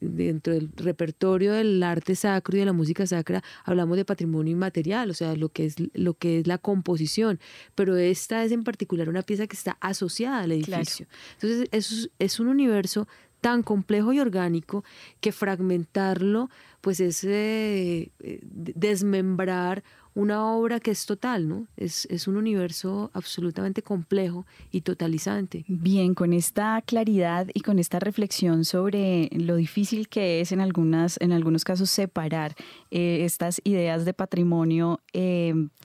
[0.00, 5.10] dentro del repertorio del arte sacro y de la música sacra hablamos de patrimonio inmaterial,
[5.10, 7.40] o sea, lo que es lo que es la composición,
[7.74, 11.06] pero esta es en particular una pieza que está asociada al edificio.
[11.34, 13.08] Entonces, es, es un universo
[13.40, 14.84] tan complejo y orgánico
[15.20, 19.82] que fragmentarlo pues es eh, eh, desmembrar
[20.16, 21.66] una obra que es total, ¿no?
[21.76, 25.64] Es, es, un universo absolutamente complejo y totalizante.
[25.68, 31.20] Bien, con esta claridad y con esta reflexión sobre lo difícil que es en, algunas,
[31.20, 32.56] en algunos casos separar
[32.90, 35.00] eh, estas ideas de patrimonio,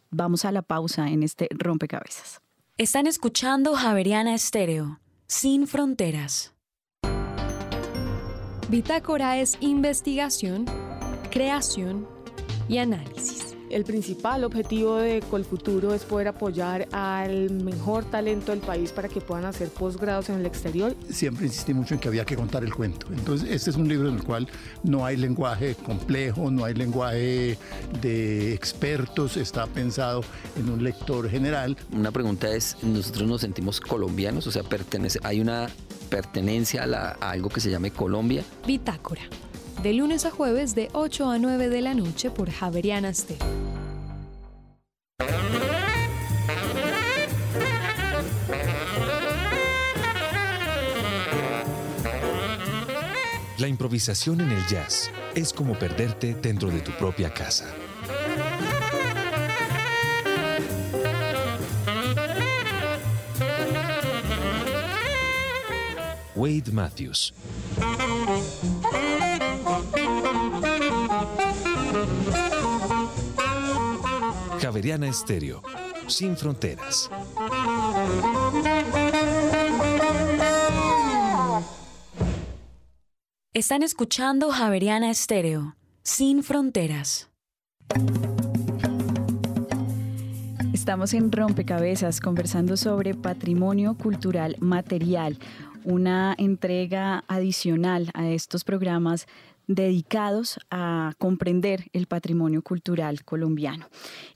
[0.10, 2.42] vamos a la pausa en este rompecabezas.
[2.78, 6.54] Están escuchando Javeriana Estéreo, sin fronteras.
[8.70, 10.66] Bitácora es investigación
[11.32, 12.06] creación
[12.68, 13.51] y análisis.
[13.72, 19.22] El principal objetivo de Colfuturo es poder apoyar al mejor talento del país para que
[19.22, 20.94] puedan hacer posgrados en el exterior.
[21.10, 23.08] Siempre insistí mucho en que había que contar el cuento.
[23.14, 24.50] Entonces, este es un libro en el cual
[24.84, 27.58] no hay lenguaje complejo, no hay lenguaje
[28.02, 30.26] de expertos, está pensado
[30.58, 31.78] en un lector general.
[31.94, 34.48] Una pregunta es, ¿nosotros nos sentimos colombianos?
[34.48, 35.70] O sea, pertenece, ¿hay una
[36.10, 38.44] pertenencia a, a algo que se llame Colombia?
[38.68, 39.22] Bitácora
[39.84, 43.62] de lunes a jueves de 8 a 9 de la noche por Javeriana Stereo.
[53.62, 57.72] La improvisación en el jazz es como perderte dentro de tu propia casa.
[66.34, 67.34] Wade Matthews.
[74.62, 75.64] Javeriana Estéreo,
[76.08, 77.10] sin fronteras.
[83.56, 87.32] Están escuchando Javeriana Estéreo, sin fronteras.
[90.74, 95.40] Estamos en Rompecabezas conversando sobre patrimonio cultural material,
[95.86, 99.26] una entrega adicional a estos programas
[99.68, 103.88] dedicados a comprender el patrimonio cultural colombiano.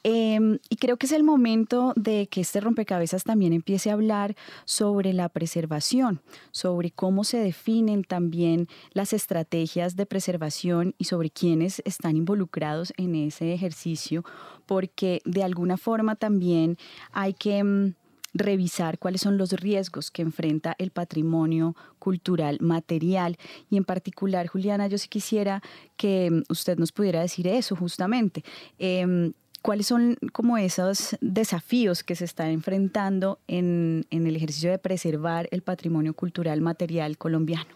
[0.03, 4.35] Em, y creo que es el momento de que este rompecabezas también empiece a hablar
[4.65, 11.81] sobre la preservación, sobre cómo se definen también las estrategias de preservación y sobre quiénes
[11.85, 14.23] están involucrados en ese ejercicio,
[14.65, 16.77] porque de alguna forma también
[17.11, 17.93] hay que em,
[18.35, 23.37] revisar cuáles son los riesgos que enfrenta el patrimonio cultural material.
[23.69, 25.63] Y en particular, Juliana, yo sí quisiera
[25.95, 28.43] que mm, usted nos pudiera decir eso justamente.
[28.77, 34.77] Em, ¿Cuáles son como esos desafíos que se están enfrentando en, en el ejercicio de
[34.77, 37.73] preservar el patrimonio cultural material colombiano?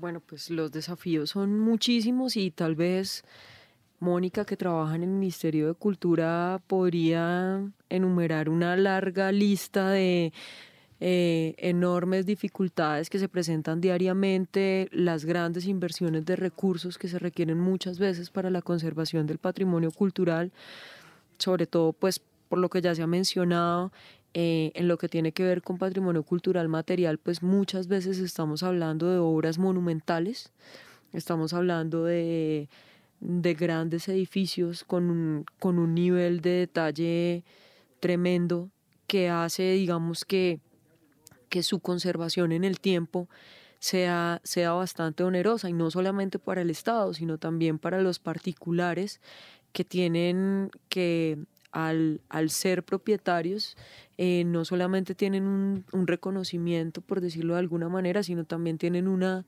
[0.00, 3.22] Bueno, pues los desafíos son muchísimos y tal vez
[4.00, 10.32] Mónica, que trabaja en el Ministerio de Cultura, podría enumerar una larga lista de
[11.00, 17.58] eh, enormes dificultades que se presentan diariamente, las grandes inversiones de recursos que se requieren
[17.58, 20.52] muchas veces para la conservación del patrimonio cultural,
[21.38, 23.92] sobre todo pues por lo que ya se ha mencionado,
[24.34, 28.62] eh, en lo que tiene que ver con patrimonio cultural material, pues muchas veces estamos
[28.62, 30.52] hablando de obras monumentales,
[31.12, 32.68] estamos hablando de
[33.20, 37.44] de grandes edificios con un, con un nivel de detalle
[38.00, 38.70] tremendo
[39.06, 40.60] que hace, digamos, que
[41.48, 43.28] que su conservación en el tiempo
[43.78, 49.20] sea, sea bastante onerosa y no solamente para el Estado, sino también para los particulares
[49.72, 51.38] que tienen que
[51.70, 53.76] al, al ser propietarios
[54.16, 59.06] eh, no solamente tienen un, un, reconocimiento, por decirlo de alguna manera, sino también tienen
[59.06, 59.44] una,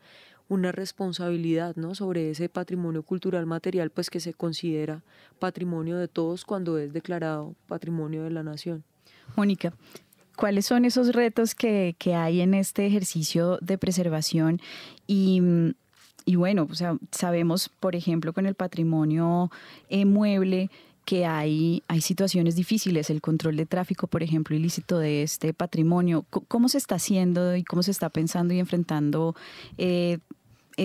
[0.50, 1.94] una responsabilidad ¿no?
[1.94, 5.02] sobre ese patrimonio cultural material pues que se considera
[5.38, 8.84] patrimonio de todos cuando es declarado patrimonio de la nación.
[9.36, 9.72] Mónica,
[10.36, 14.60] ¿cuáles son esos retos que, que hay en este ejercicio de preservación
[15.06, 15.72] y
[16.26, 19.50] y bueno, o sea, sabemos, por ejemplo, con el patrimonio
[19.88, 20.70] eh, mueble,
[21.04, 26.24] que hay, hay situaciones difíciles, el control de tráfico, por ejemplo, ilícito de este patrimonio.
[26.30, 29.34] ¿Cómo se está haciendo y cómo se está pensando y enfrentando
[29.76, 30.18] eh,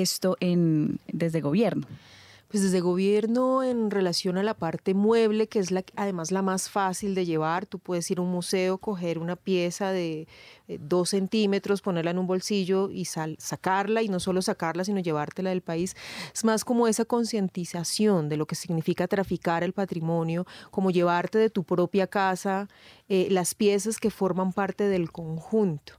[0.01, 1.87] esto en, desde gobierno?
[2.47, 6.69] Pues desde gobierno en relación a la parte mueble, que es la, además la más
[6.69, 10.27] fácil de llevar, tú puedes ir a un museo, coger una pieza de
[10.67, 15.49] eh, dos centímetros, ponerla en un bolsillo y sacarla, y no solo sacarla, sino llevártela
[15.49, 15.95] del país.
[16.33, 21.49] Es más como esa concientización de lo que significa traficar el patrimonio, como llevarte de
[21.49, 22.69] tu propia casa
[23.09, 25.95] eh, las piezas que forman parte del conjunto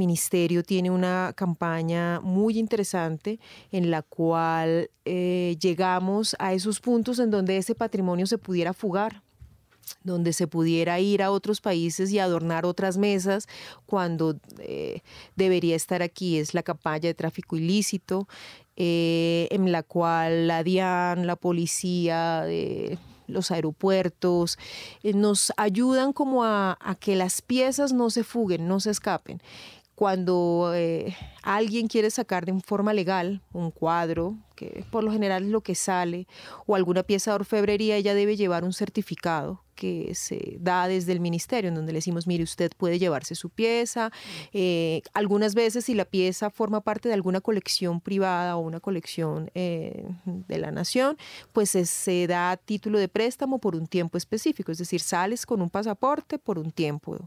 [0.00, 3.38] ministerio tiene una campaña muy interesante
[3.70, 9.22] en la cual eh, llegamos a esos puntos en donde ese patrimonio se pudiera fugar
[10.04, 13.48] donde se pudiera ir a otros países y adornar otras mesas
[13.86, 15.00] cuando eh,
[15.34, 16.38] debería estar aquí.
[16.38, 18.28] Es la campaña de tráfico ilícito,
[18.76, 22.46] eh, en la cual la DIAN, la policía,
[23.26, 24.58] los aeropuertos,
[25.02, 29.42] nos ayudan como a, a, que las piezas no se fuguen, no se escapen
[30.00, 35.50] cuando eh, alguien quiere sacar de forma legal un cuadro, que por lo general es
[35.50, 36.26] lo que sale,
[36.64, 41.20] o alguna pieza de orfebrería, ella debe llevar un certificado que se da desde el
[41.20, 44.10] ministerio, en donde le decimos, mire, usted puede llevarse su pieza.
[44.54, 49.50] Eh, algunas veces, si la pieza forma parte de alguna colección privada o una colección
[49.54, 51.18] eh, de la nación,
[51.52, 55.68] pues se da título de préstamo por un tiempo específico, es decir, sales con un
[55.68, 57.18] pasaporte por un tiempo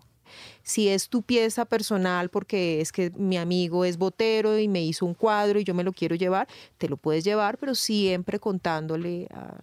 [0.64, 5.06] si es tu pieza personal porque es que mi amigo es botero y me hizo
[5.06, 9.28] un cuadro y yo me lo quiero llevar, te lo puedes llevar, pero siempre contándole
[9.32, 9.60] a,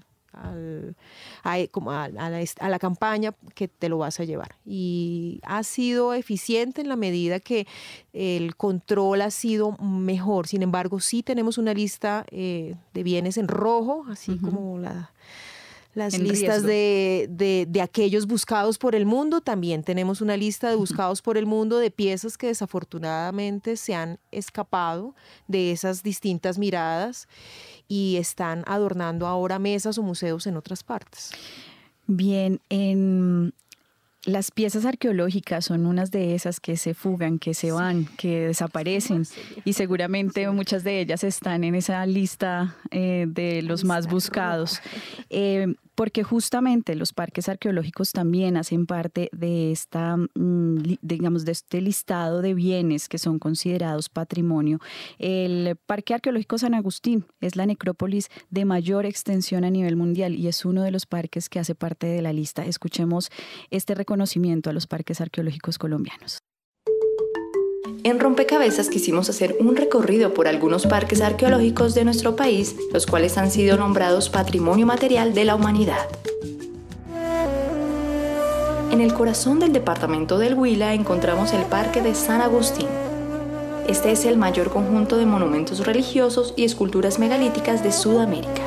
[1.71, 4.57] como a, la, campaña que te lo vas a llevar.
[4.65, 7.67] Y ha sido eficiente en la medida que
[8.13, 10.47] el control ha sido mejor.
[10.47, 15.13] Sin embargo, sí tenemos una lista eh, de bienes en rojo, así como la
[15.95, 17.27] las listas de,
[17.69, 19.41] de, aquellos buscados por el mundo.
[19.41, 24.19] También tenemos una lista de buscados por el mundo de piezas que desafortunadamente se han
[24.31, 25.15] escapado
[25.49, 27.29] de esas distintas miradas
[27.89, 31.33] y están adornando ahora mesas o museos en otras partes.
[32.07, 33.53] Bien, en
[34.25, 39.25] las piezas arqueológicas son unas de esas que se fugan, que se van, que desaparecen.
[39.65, 44.81] y seguramente muchas de ellas están en esa lista eh, de los más buscados.
[45.33, 51.81] Eh, porque justamente los parques arqueológicos también hacen parte de esta, mm, digamos, de este
[51.81, 54.79] listado de bienes que son considerados patrimonio.
[55.19, 60.49] El Parque Arqueológico San Agustín es la necrópolis de mayor extensión a nivel mundial y
[60.49, 62.65] es uno de los parques que hace parte de la lista.
[62.65, 63.31] Escuchemos
[63.71, 66.43] este reconocimiento a los parques arqueológicos colombianos.
[68.03, 73.37] En Rompecabezas quisimos hacer un recorrido por algunos parques arqueológicos de nuestro país, los cuales
[73.37, 76.09] han sido nombrados Patrimonio Material de la Humanidad.
[78.91, 82.89] En el corazón del departamento del Huila encontramos el Parque de San Agustín.
[83.87, 88.63] Este es el mayor conjunto de monumentos religiosos y esculturas megalíticas de Sudamérica.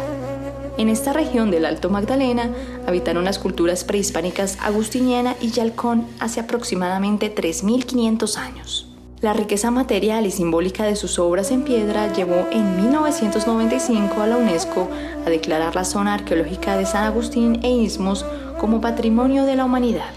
[0.78, 2.52] En esta región del Alto Magdalena
[2.86, 8.93] habitaron las culturas prehispánicas agustiniana y yalcón hace aproximadamente 3.500 años.
[9.24, 14.36] La riqueza material y simbólica de sus obras en piedra llevó en 1995 a la
[14.36, 14.90] UNESCO
[15.26, 18.26] a declarar la zona arqueológica de San Agustín e Istmos
[18.60, 20.10] como Patrimonio de la Humanidad.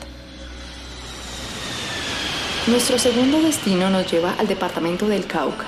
[2.67, 5.67] Nuestro segundo destino nos lleva al departamento del Cauca.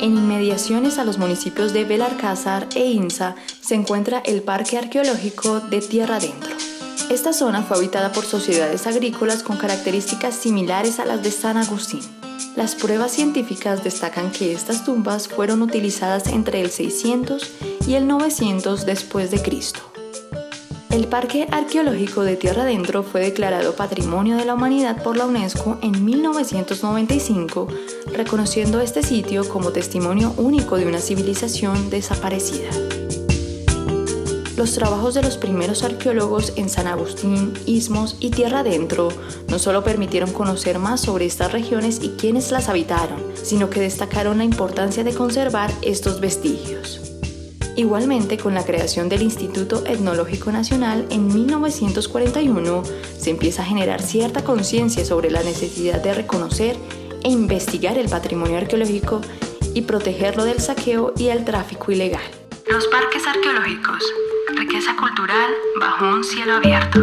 [0.00, 5.80] En inmediaciones a los municipios de Belarcázar e Insa se encuentra el Parque Arqueológico de
[5.80, 6.54] Tierra Adentro.
[7.10, 12.00] Esta zona fue habitada por sociedades agrícolas con características similares a las de San Agustín.
[12.56, 17.52] Las pruebas científicas destacan que estas tumbas fueron utilizadas entre el 600
[17.86, 19.80] y el 900 después de Cristo.
[20.90, 25.76] El Parque Arqueológico de Tierra Adentro fue declarado Patrimonio de la Humanidad por la UNESCO
[25.82, 27.66] en 1995,
[28.12, 32.70] reconociendo este sitio como testimonio único de una civilización desaparecida.
[34.56, 39.08] Los trabajos de los primeros arqueólogos en San Agustín, Istmos y Tierra Adentro
[39.48, 44.38] no solo permitieron conocer más sobre estas regiones y quienes las habitaron, sino que destacaron
[44.38, 47.00] la importancia de conservar estos vestigios.
[47.76, 52.82] Igualmente, con la creación del Instituto Etnológico Nacional en 1941,
[53.18, 56.76] se empieza a generar cierta conciencia sobre la necesidad de reconocer
[57.24, 59.20] e investigar el patrimonio arqueológico
[59.74, 62.22] y protegerlo del saqueo y el tráfico ilegal.
[62.68, 64.04] Los parques arqueológicos,
[64.56, 65.50] riqueza cultural
[65.80, 67.00] bajo un cielo abierto.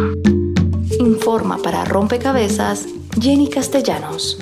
[0.98, 2.86] Informa para Rompecabezas
[3.20, 4.38] Jenny Castellanos.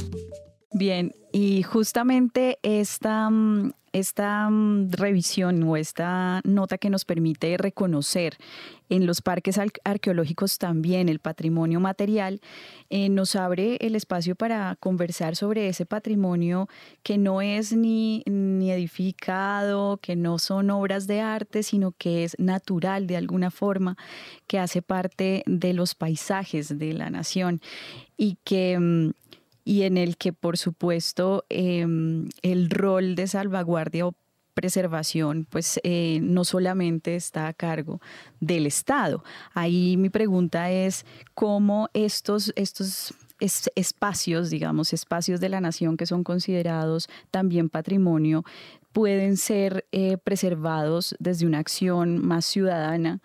[0.73, 8.37] Bien, y justamente esta, mm, esta mm, revisión o esta nota que nos permite reconocer
[8.89, 12.41] en los parques arqueológicos también el patrimonio material,
[12.89, 16.68] eh, nos abre el espacio para conversar sobre ese patrimonio
[17.05, 22.37] que no es ni, ni edificado, que no son obras de arte, sino que es
[22.39, 23.97] natural de alguna forma,
[24.49, 27.61] que hace parte de los paisajes de la nación
[28.16, 29.11] y que mm,
[29.65, 34.15] y en el que, por supuesto, em, el rol de salvaguardia o
[34.55, 38.01] preservación, pues eh, no solamente está a cargo
[38.41, 39.25] del Estado.
[39.55, 46.25] Ahí mi pregunta es cómo estos, estos espacios, digamos, espacios de la nación que son
[46.25, 48.45] considerados también patrimonio,
[48.93, 53.21] pueden ser eh, preservados desde una acción más ciudadana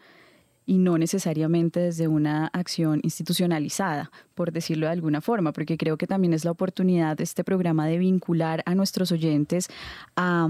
[0.65, 6.07] y no necesariamente desde una acción institucionalizada, por decirlo de alguna forma, porque creo que
[6.07, 9.67] también es la oportunidad de este programa de vincular a nuestros oyentes
[10.15, 10.47] a,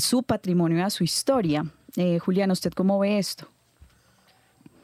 [0.00, 1.64] su patrimonio, a su historia.
[1.96, 3.48] Eh, Juliana, ¿usted cómo ve esto?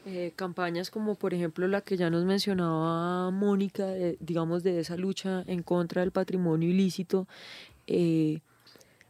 [0.05, 3.85] Eh, campañas como por ejemplo la que ya nos mencionaba Mónica,
[4.19, 7.27] digamos de esa lucha en contra del patrimonio ilícito,
[7.85, 8.39] eh,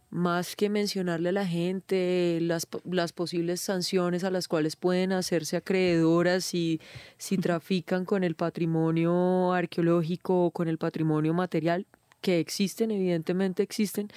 [0.09, 5.57] más que mencionarle a la gente las, las, posibles sanciones a las cuales pueden hacerse
[5.57, 6.81] acreedoras si,
[7.17, 11.85] si trafican con el patrimonio arqueológico o con el patrimonio material,
[12.21, 14.09] que existen, evidentemente existen,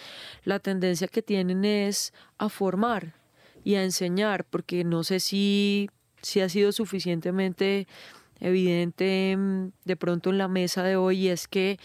[0.45, 3.15] la tendencia que tienen es a formar
[3.65, 5.89] y a enseñar, porque no sé si,
[6.21, 7.87] si ha sido suficientemente
[8.41, 11.79] evidente mm, de pronto en la mesa de hoy, y es que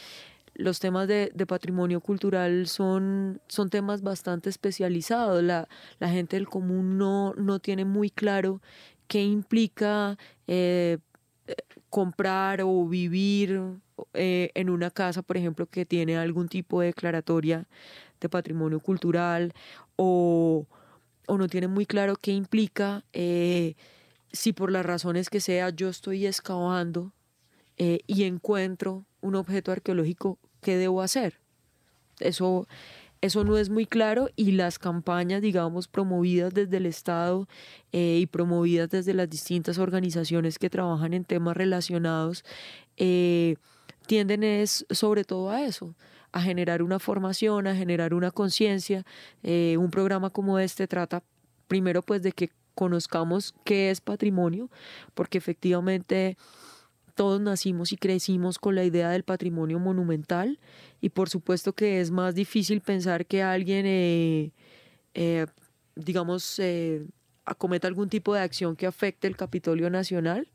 [0.57, 5.43] los temas de, patrimonio cultural son, son temas bastante especializados.
[5.43, 5.67] La,
[6.01, 8.59] gente del común no, no tiene muy claro
[9.07, 10.97] qué implica eh,
[11.89, 13.61] comprar o vivir
[14.13, 17.67] eh, en una casa, por ejemplo, que tiene algún tipo de declaratoria
[18.19, 19.53] de patrimonio cultural
[19.95, 20.65] o,
[21.29, 23.75] no tiene muy claro qué implica eh,
[24.31, 27.13] si por las razones que sea yo estoy excavando
[27.79, 31.39] y encuentro un objeto arqueológico ¿qué debo hacer?
[32.19, 32.67] Eso,
[33.21, 37.47] eso no es muy claro y las campañas, digamos, promovidas desde el Estado
[37.93, 42.43] eh, y promovidas desde las distintas organizaciones que trabajan en temas relacionados,
[42.97, 43.55] eh,
[44.07, 45.95] tienden es sobre todo a eso,
[46.33, 49.05] a generar una formación, a generar una conciencia.
[49.43, 51.23] Eh, un programa como este trata
[51.69, 54.69] primero pues de que conozcamos qué es patrimonio,
[55.13, 56.35] porque efectivamente
[57.17, 60.59] todos nacimos y crecimos con la idea del patrimonio monumental
[61.01, 64.51] y por supuesto que es más difícil pensar que alguien, eh,
[65.15, 65.47] eh,
[65.95, 67.05] digamos, eh,
[67.43, 70.47] acometa algún tipo de acción que afecte el Capitolio Nacional.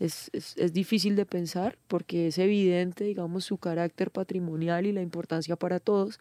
[0.00, 5.56] Es, es, difícil de pensar porque es evidente, digamos, su carácter patrimonial y la importancia
[5.56, 6.18] para todos,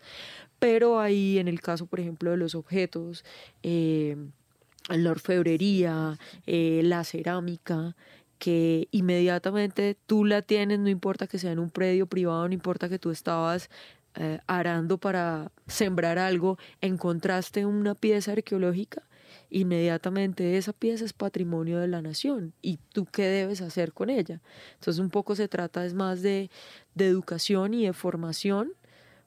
[0.60, 3.24] pero ahí en el caso, por ejemplo, de los objetos,
[3.64, 7.96] la orfebrería, la cerámica,
[8.40, 12.90] que inmediatamente tú la tienes, no importa que sea en un predio privado, no importa
[12.90, 13.70] que tú estabas
[14.16, 19.04] eh, arando para sembrar algo, encontraste una pieza arqueológica,
[19.50, 24.42] inmediatamente esa pieza es patrimonio de la nación y tú qué debes hacer con ella.
[24.76, 26.50] Entonces un poco se trata es más de,
[26.96, 28.72] de educación y de formación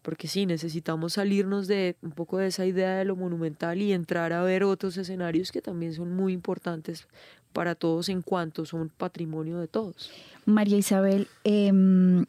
[0.03, 4.33] porque sí, necesitamos salirnos de un poco de esa idea de lo monumental y entrar
[4.33, 7.07] a ver otros escenarios que también son muy importantes
[7.53, 10.11] para todos en cuanto son patrimonio de todos.
[10.45, 12.25] María Isabel, em,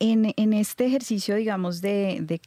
[0.00, 2.40] en, este ejercicio, digamos, de,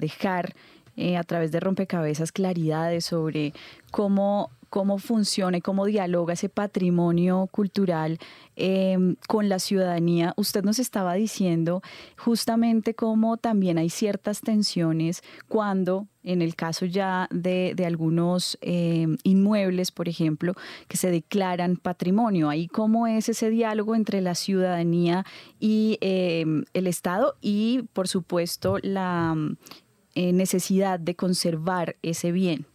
[0.00, 0.54] dejar
[0.96, 3.52] eh, a través de rompecabezas claridades sobre
[3.90, 8.18] cómo cómo funciona y cómo dialoga ese patrimonio cultural
[8.56, 10.34] em, con la ciudadanía.
[10.36, 11.80] Usted nos estaba diciendo
[12.18, 19.92] justamente cómo también hay ciertas tensiones cuando, en el caso ya de, algunos em, inmuebles,
[19.92, 20.54] por ejemplo,
[20.88, 25.24] que se declaran patrimonio, ahí cómo es ese diálogo entre la ciudadanía
[25.60, 29.36] y em, el Estado y, por supuesto, la
[30.16, 32.66] necesidad de conservar ese bien.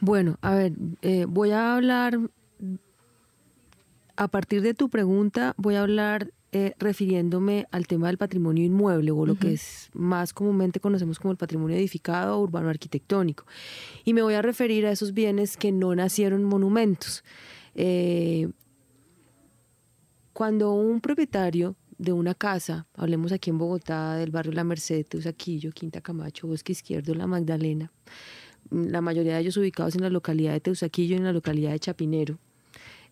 [0.00, 0.72] Bueno, a ver,
[1.02, 2.18] eh, voy a hablar,
[4.16, 9.10] a partir de tu pregunta, voy a hablar eh, refiriéndome al tema del patrimonio inmueble
[9.10, 13.44] o lo que es más comúnmente conocemos como el patrimonio edificado o urbano arquitectónico.
[14.04, 17.22] Y me voy a referir a esos bienes que no nacieron monumentos.
[17.74, 18.48] Eh,
[20.32, 25.72] cuando un propietario de una casa, hablemos aquí en Bogotá, del barrio La Merced, Teusaquillo,
[25.72, 27.92] Quinta Camacho, Bosque Izquierdo, La Magdalena,
[28.70, 31.78] la mayoría de ellos ubicados en la localidad de Teusaquillo y en la localidad de
[31.78, 32.38] Chapinero,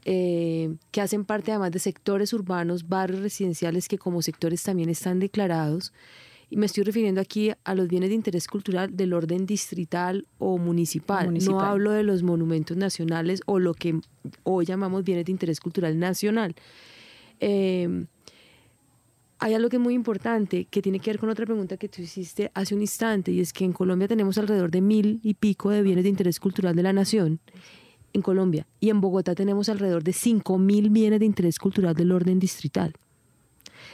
[0.04, 5.18] eh, que hacen parte además de sectores urbanos, barrios residenciales que como sectores también están
[5.18, 5.92] declarados.
[6.48, 10.58] Y me estoy refiriendo aquí a los bienes de interés cultural del orden distrital o
[10.58, 11.34] municipal.
[11.34, 13.98] No hablo de los monumentos nacionales o lo que
[14.44, 16.54] hoy llamamos bienes de interés cultural nacional.
[17.40, 18.06] Eh,
[19.38, 22.02] hay algo que es muy importante que tiene que ver con otra pregunta que tú
[22.02, 25.70] hiciste hace un instante y es que en Colombia tenemos alrededor de mil y pico
[25.70, 27.40] de bienes de interés cultural de la nación
[28.12, 32.12] en Colombia y en Bogotá tenemos alrededor de cinco mil bienes de interés cultural del
[32.12, 32.94] orden distrital.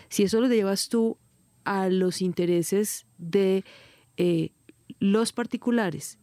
[0.09, 1.19] Si eso lo llevas tú
[1.65, 3.65] a los intereses de
[4.17, 4.51] eh,
[5.01, 6.19] los particulares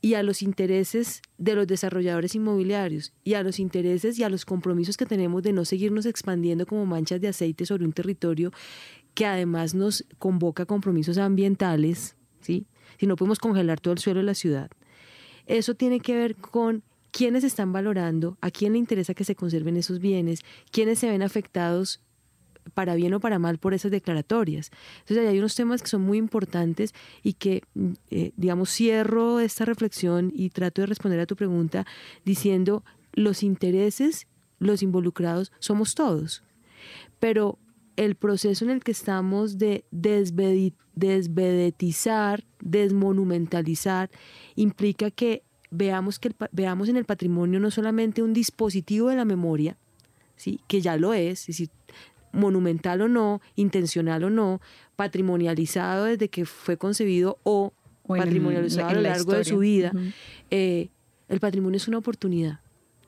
[0.00, 4.44] y a los intereses de los desarrolladores inmobiliarios y a los intereses y a los
[4.44, 8.52] compromisos que tenemos de no seguirnos expandiendo como manchas de aceite sobre un territorio
[9.14, 12.66] que además nos convoca compromisos ambientales, ¿sí?
[12.98, 14.70] Si no podemos congelar todo el suelo de la ciudad.
[15.46, 19.76] Eso tiene que ver con quiénes están valorando, a quién le interesa que se conserven
[19.76, 20.40] esos bienes,
[20.70, 22.00] quiénes se ven afectados
[22.74, 24.70] para bien o para mal por esas declaratorias.
[25.00, 29.64] Entonces hay unos temas que son muy importantes y que, mm, eh, digamos, cierro esta
[29.64, 31.86] reflexión y trato de responder a tu pregunta
[32.24, 34.26] diciendo los intereses,
[34.58, 36.42] los involucrados, somos todos.
[37.18, 37.58] Pero
[37.96, 44.10] el proceso en el que estamos de desvedetizar, desmonumentalizar,
[44.54, 49.76] implica que veamos, que veamos en el patrimonio no solamente un dispositivo de la memoria,
[50.36, 50.60] ¿sí?
[50.68, 51.70] que ya lo es, es decir,
[52.32, 54.60] monumental o no, intencional o no,
[54.96, 57.72] patrimonializado desde que fue concebido o,
[58.06, 59.92] patrimonializado a lo largo de su vida,
[60.50, 60.88] eh,
[61.28, 62.60] el patrimonio es una oportunidad,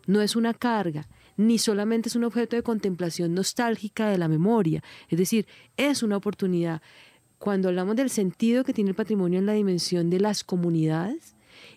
[0.07, 4.83] no es una carga, ni solamente es un objeto de contemplación nostálgica de la memoria,
[5.09, 5.47] es decir,
[5.77, 6.83] es una oportunidad.
[7.39, 11.35] Cuando hablamos del sentido que tiene el patrimonio en la dimensión de las comunidades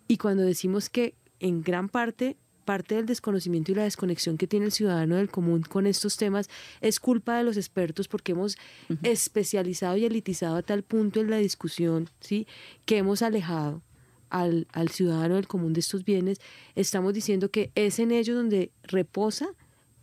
[0.07, 4.65] y cuando decimos que en gran parte parte del desconocimiento y la desconexión que tiene
[4.65, 6.49] el ciudadano del común con estos temas
[6.81, 8.57] es culpa de los expertos porque hemos
[9.03, 12.47] especializado y elitizado a tal punto en la discusión, ¿sí?
[12.85, 13.81] que hemos alejado
[14.29, 16.39] al, al ciudadano del común de estos bienes.
[16.75, 19.47] Estamos diciendo que es en ellos donde reposa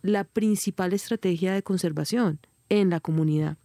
[0.01, 2.39] la principal estrategia de conservación
[2.69, 3.57] en la comunidad.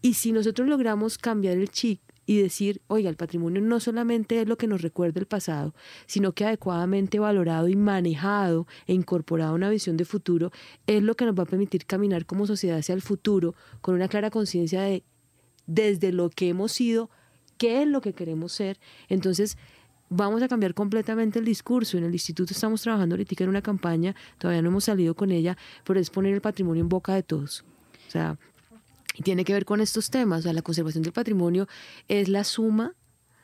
[0.00, 2.00] Y si nosotros logramos cambiar el chip
[2.32, 5.74] y decir, oiga, el patrimonio no solamente es lo que nos recuerda el pasado,
[6.06, 10.50] sino que adecuadamente valorado y manejado e incorporado a una visión de futuro
[10.86, 14.08] es lo que nos va a permitir caminar como sociedad hacia el futuro con una
[14.08, 15.04] clara conciencia de
[15.66, 17.10] desde lo que hemos sido,
[17.56, 18.78] qué es lo que queremos ser.
[19.08, 19.56] Entonces,
[20.08, 21.96] vamos a cambiar completamente el discurso.
[21.96, 25.56] En el instituto estamos trabajando ahorita en una campaña, todavía no hemos salido con ella,
[25.84, 27.64] pero es poner el patrimonio en boca de todos.
[28.08, 28.38] O sea,
[29.14, 30.40] y tiene que ver con estos temas.
[30.40, 31.68] O sea, la conservación del patrimonio
[32.08, 32.94] es la suma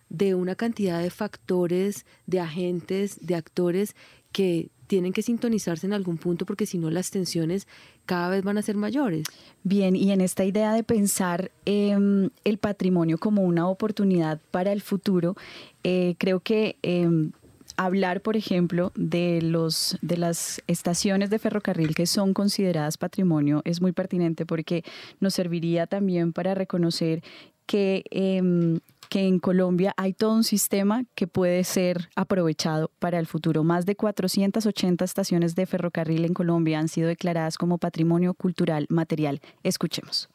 [0.09, 3.95] de una cantidad de factores, de agentes, de actores
[4.33, 7.69] que tienen que sintonizarse en algún punto porque si no las tensiones
[8.07, 9.25] cada vez van a ser mayores.
[9.63, 14.81] Bien, y en esta idea de pensar em, el patrimonio como una oportunidad para el
[14.81, 15.37] futuro,
[15.85, 17.33] eh, creo que em,
[17.79, 23.81] hablar, por ejemplo, de, los, de las estaciones de ferrocarril que son consideradas patrimonio es
[23.81, 24.85] muy pertinente porque
[25.21, 27.23] nos serviría también para reconocer
[27.67, 33.27] que, em, que en Colombia hay todo un sistema que puede ser aprovechado para el
[33.27, 33.63] futuro.
[33.63, 39.41] Más de 480 estaciones de ferrocarril en Colombia han sido declaradas como patrimonio cultural material.
[39.63, 40.29] Escuchemos.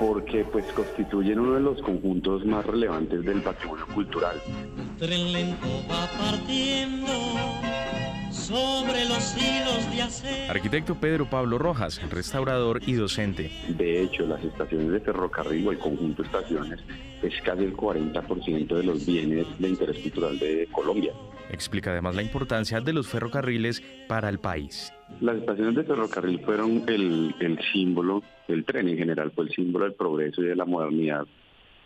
[0.00, 4.40] Porque pues constituyen uno de los conjuntos más relevantes del patrimonio cultural.
[4.98, 7.12] Tren lento va partiendo
[8.30, 10.50] sobre los hilos de acero.
[10.50, 13.52] Arquitecto Pedro Pablo Rojas, restaurador y docente.
[13.68, 16.80] De hecho, las estaciones de ferrocarril o el conjunto de estaciones
[17.22, 21.12] es casi el 40% de los bienes de interés cultural de Colombia.
[21.50, 24.90] Explica además la importancia de los ferrocarriles para el país.
[25.20, 29.84] Las estaciones de ferrocarril fueron el, el símbolo, el tren en general fue el símbolo
[29.84, 31.26] del progreso y de la modernidad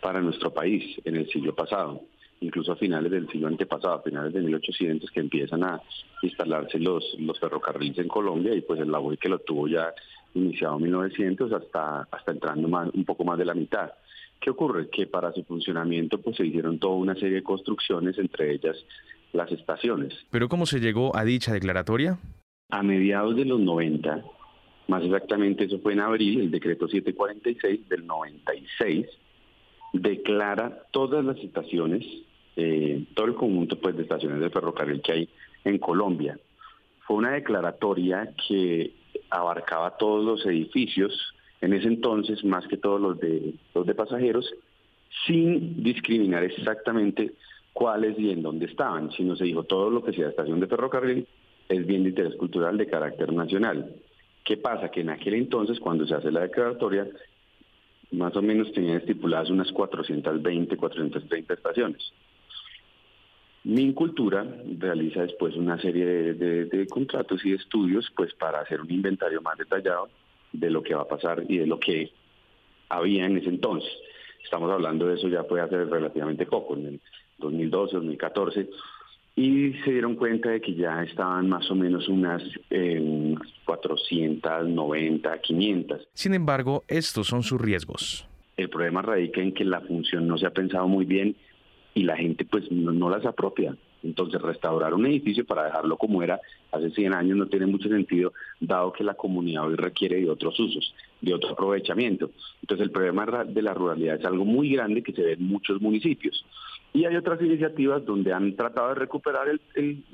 [0.01, 2.01] para nuestro país en el siglo pasado
[2.41, 5.81] incluso a finales del siglo antepasado, a finales de 1800, que empiezan a
[6.21, 9.93] instalarse los, los ferrocarriles en Colombia y pues el labor que lo tuvo ya
[10.33, 13.91] iniciado en 1900 hasta, hasta entrando más, un poco más de la mitad.
[14.39, 14.89] ¿Qué ocurre?
[14.89, 18.75] Que para su funcionamiento pues se hicieron toda una serie de construcciones, entre ellas
[19.31, 20.13] las estaciones.
[20.29, 22.19] ¿Pero cómo se llegó a dicha declaratoria?
[22.69, 24.23] A mediados de los 90,
[24.87, 29.05] más exactamente eso fue en abril, el decreto 746 del 96
[29.93, 32.05] declara todas las estaciones,
[32.55, 35.29] eh, todo el conjunto pues, de estaciones de ferrocarril que hay
[35.63, 36.37] en Colombia.
[37.01, 38.93] Fue una declaratoria que
[39.29, 44.53] abarcaba todos los edificios, en ese entonces más que todos los de, los de pasajeros,
[45.25, 47.33] sin discriminar exactamente
[47.73, 51.27] cuáles y en dónde estaban, sino se dijo todo lo que sea estación de ferrocarril
[51.69, 53.95] es bien de interés cultural de carácter nacional.
[54.43, 54.89] ¿Qué pasa?
[54.89, 57.07] Que en aquel entonces, cuando se hace la declaratoria,
[58.11, 62.13] más o menos tenían estipuladas unas 420, 430 estaciones.
[63.63, 64.45] Mincultura
[64.77, 66.05] realiza después una serie
[66.35, 70.09] de, contratos y estudios pues para hacer un inventario más detallado
[70.53, 72.11] de lo que va a pasar y de lo que
[72.89, 73.91] había en ese entonces.
[74.43, 77.01] Estamos hablando de eso ya puede hacer relativamente poco, en el
[77.39, 78.69] 2012, 2014,
[79.35, 82.41] y se dieron cuenta de que ya estaban más o menos unas
[83.65, 86.07] 490, 500.
[86.13, 88.25] Sin embargo, estos son sus riesgos.
[88.55, 91.35] El problema radica en que la función no se ha pensado muy bien
[91.93, 93.75] y la gente pues no, las apropia.
[94.03, 96.39] Entonces restaurar un edificio para dejarlo como era
[96.71, 100.57] hace 100 años no tiene mucho sentido, dado que la comunidad hoy requiere de otros
[100.59, 102.29] usos, de otro aprovechamiento.
[102.61, 105.81] Entonces el problema de la ruralidad es algo muy grande que se ve en muchos
[105.81, 106.45] municipios.
[106.95, 109.47] Y hay otras iniciativas donde han tratado de recuperar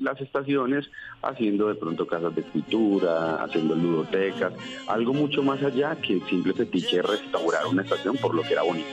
[0.00, 0.90] las estaciones,
[1.22, 4.52] haciendo de pronto casas de cultura, haciendo ludotecas,
[4.88, 8.54] algo mucho más allá que el simple fetiche de restaurar una estación por lo que
[8.54, 8.88] era bonito.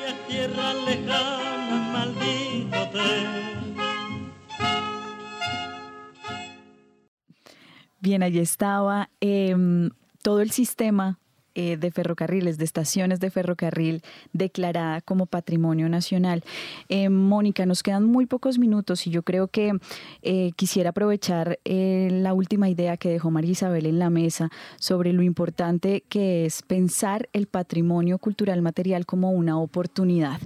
[8.00, 9.90] Bien, allí estaba em,
[10.22, 11.18] todo el sistema
[11.56, 16.44] eh, de ferrocarriles, de estaciones de ferrocarril declarada como patrimonio nacional.
[16.90, 19.74] Eh, Mónica, nos quedan muy pocos minutos y yo creo que
[20.22, 25.22] eh, quisiera aprovechar la última idea que dejó María Isabel en la mesa sobre lo
[25.22, 30.40] importante que es pensar el patrimonio cultural material como una oportunidad.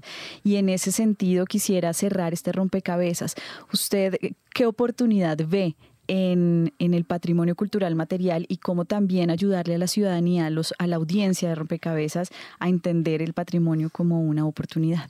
[0.43, 3.35] Y en ese sentido quisiera cerrar este rompecabezas.
[3.71, 4.15] ¿Usted
[4.53, 5.75] qué oportunidad ve
[6.07, 10.87] en, el patrimonio cultural material y cómo también ayudarle a la ciudadanía, a, los, a
[10.87, 12.29] la audiencia de rompecabezas,
[12.59, 15.09] a entender el patrimonio como una oportunidad.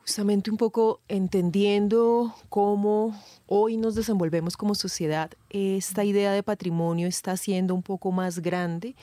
[0.00, 7.36] Justamente un poco entendiendo cómo hoy nos desenvolvemos como sociedad, esta idea de patrimonio está
[7.36, 8.94] siendo un poco más grande,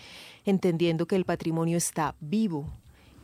[0.46, 2.72] entendiendo que el patrimonio está vivo,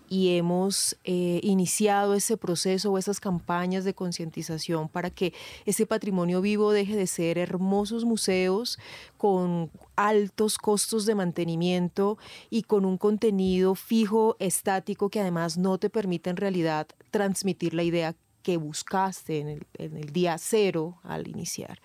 [0.09, 5.33] y hemos eh, iniciado ese proceso o esas campañas de concientización para que
[5.65, 8.79] ese patrimonio vivo deje de ser hermosos museos
[9.17, 12.17] con altos costos de mantenimiento
[12.49, 17.83] y con un contenido fijo, estático, que además no te permite en realidad transmitir la
[17.83, 21.79] idea que buscaste en el, en el, día cero al iniciar.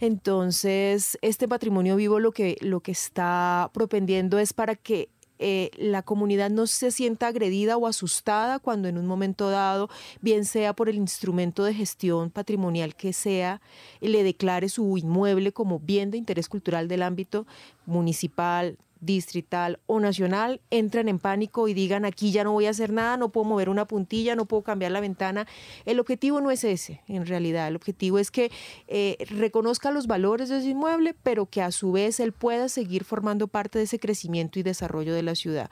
[0.00, 5.10] Entonces, este patrimonio vivo lo que, lo que está propendiendo es para que
[5.42, 9.90] eh, la comunidad no se sienta agredida o asustada cuando en un momento dado,
[10.20, 13.60] bien sea por el instrumento de gestión patrimonial que sea,
[14.00, 17.46] le declare su inmueble como bien de interés cultural del ámbito
[17.86, 22.92] municipal, distrital o nacional entran en pánico y digan aquí ya no voy a hacer
[22.92, 25.46] nada, no puedo mover una puntilla, no puedo cambiar la ventana.
[25.84, 27.68] El objetivo no es ese, en realidad.
[27.68, 28.50] El objetivo es que
[28.86, 33.04] eh, reconozca los valores de ese inmueble, pero que a su vez él pueda seguir
[33.04, 35.68] formando parte de ese crecimiento y desarrollo de la ciudad.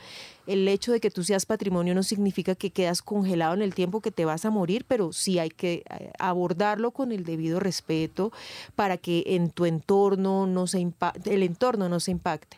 [0.47, 4.01] El hecho de que tú seas patrimonio no significa que quedas congelado en el tiempo
[4.01, 8.33] que te vas a morir, pero sí hay que eh, abordarlo con el debido respeto
[8.75, 12.57] para que en tu entorno no se el entorno no se impacte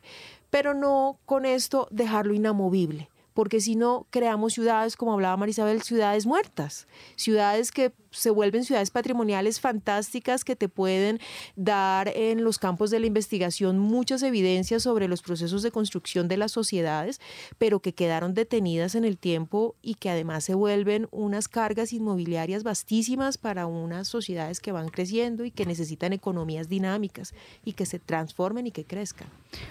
[0.52, 6.26] pero no con esto dejarlo inamovible porque si no creamos ciudades, como hablaba Marisabel, ciudades
[6.26, 11.18] muertas, ciudades que se vuelven ciudades patrimoniales fantásticas que te pueden
[11.56, 16.36] dar en los campos de la investigación muchas evidencias sobre los procesos de construcción de
[16.36, 17.20] las sociedades,
[17.58, 22.62] pero que quedaron detenidas en el tiempo y que además se vuelven unas cargas inmobiliarias
[22.62, 27.98] vastísimas para unas sociedades que van creciendo y que necesitan economías dinámicas y que se
[27.98, 29.28] transformen y que crezcan.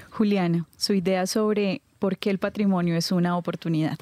[0.10, 4.00] Juliana, su idea sobre por qué el patrimonio es una oportunidad.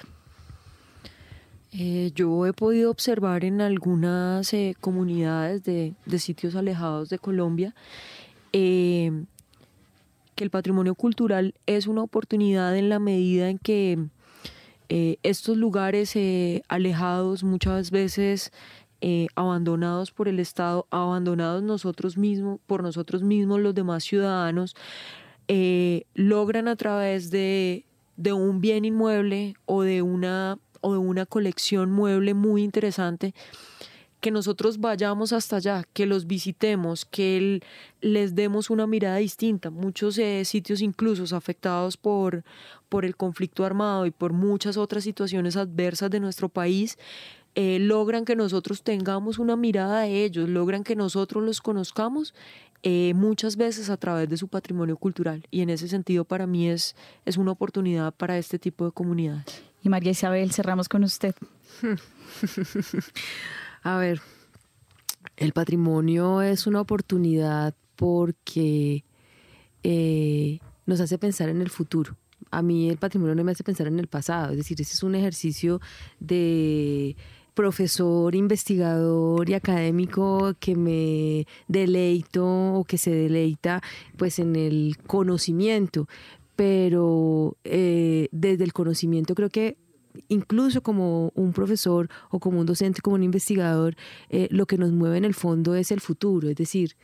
[1.74, 7.76] Eh, yo he podido observar en algunas eh, comunidades de, sitios alejados de Colombia
[8.54, 9.12] eh,
[10.34, 14.00] que el patrimonio cultural es una oportunidad en la medida en que
[15.22, 16.18] estos lugares
[16.70, 18.52] alejados muchas veces
[19.36, 24.76] abandonados por el Estado, abandonados nosotros mismos, por nosotros mismos los demás ciudadanos,
[26.16, 27.86] logran a través de
[28.20, 33.34] de un bien inmueble o de una o de una colección mueble muy interesante,
[34.22, 37.62] que nosotros vayamos hasta allá, que los visitemos, que
[38.02, 39.70] les demos una mirada distinta.
[39.70, 42.44] Muchos eh, sitios incluso afectados por,
[42.90, 46.98] por el conflicto armado y por muchas otras situaciones adversas de nuestro país,
[47.56, 52.34] eh, logran que nosotros tengamos una mirada de ellos, logran que nosotros los conozcamos
[52.84, 55.46] eh, muchas veces a través de su patrimonio cultural.
[55.52, 59.64] Y en ese sentido para mí es, es una oportunidad para este tipo de comunidades.
[59.82, 61.36] Y María Isabel, cerramos con usted.
[63.84, 64.22] a ver,
[65.38, 69.06] el patrimonio es una oportunidad porque
[69.84, 72.18] eh, nos hace pensar en el futuro
[72.52, 75.04] a mí el patrimonio no me hace pensar en el pasado, es decir, ese es
[75.04, 75.80] un ejercicio
[76.20, 77.16] de
[77.60, 83.82] profesor, investigador y académico que me deleito o que se deleita
[84.16, 86.08] pues en el conocimiento,
[86.56, 89.78] pero eh, desde el conocimiento creo que
[90.30, 93.98] incluso como un profesor o como un docente, como un investigador,
[94.30, 96.96] eh, lo que nos mueve en el fondo es el futuro, es decir,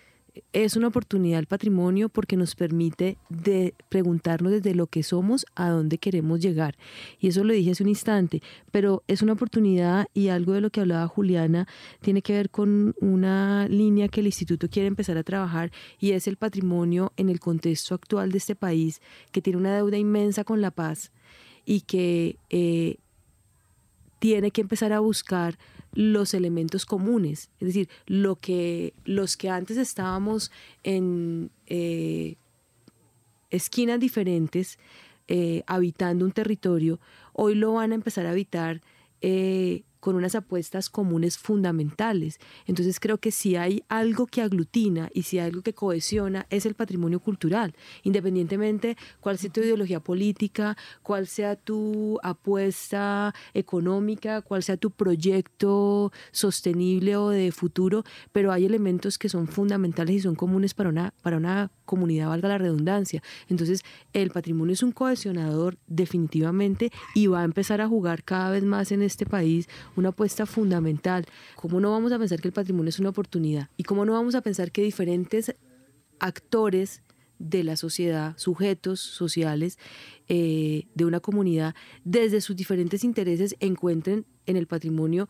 [0.53, 5.69] es una oportunidad el patrimonio porque nos permite de preguntarnos desde lo que somos a
[5.69, 6.75] dónde queremos llegar.
[7.19, 10.69] Y eso lo dije hace un instante, pero es una oportunidad y algo de lo
[10.69, 11.67] que hablaba Juliana
[12.01, 16.27] tiene que ver con una línea que el instituto quiere empezar a trabajar y es
[16.27, 20.61] el patrimonio en el contexto actual de este país que tiene una deuda inmensa con
[20.61, 21.11] la paz
[21.65, 22.97] y que eh,
[24.19, 25.57] tiene que empezar a buscar
[25.95, 30.51] los elementos comunes, es decir, lo que los que antes estábamos
[30.83, 32.35] en eh,
[33.49, 34.77] esquinas diferentes,
[35.27, 36.99] eh, habitando un territorio,
[37.33, 38.81] hoy lo van a empezar a habitar
[39.21, 42.37] eh, con unas apuestas comunes fundamentales.
[42.67, 46.67] Entonces creo que si hay algo que aglutina y si hay algo que cohesiona es
[46.67, 54.61] el patrimonio cultural, independientemente cuál sea tu ideología política, cuál sea tu apuesta económica, cuál
[54.61, 60.35] sea tu proyecto sostenible o de futuro, pero hay elementos que son fundamentales y son
[60.35, 63.23] comunes para una, para una comunidad, valga la redundancia.
[63.49, 63.83] Entonces,
[64.13, 68.91] el patrimonio es un cohesionador definitivamente y va a empezar a jugar cada vez más
[68.91, 71.25] en este país una apuesta fundamental.
[71.55, 73.69] ¿Cómo no vamos a pensar que el patrimonio es una oportunidad?
[73.77, 75.55] ¿Y cómo no vamos a pensar que diferentes
[76.19, 77.01] actores
[77.39, 79.77] de la sociedad, sujetos sociales
[80.27, 85.27] eh, de una comunidad, desde sus diferentes intereses, encuentren en el patrimonio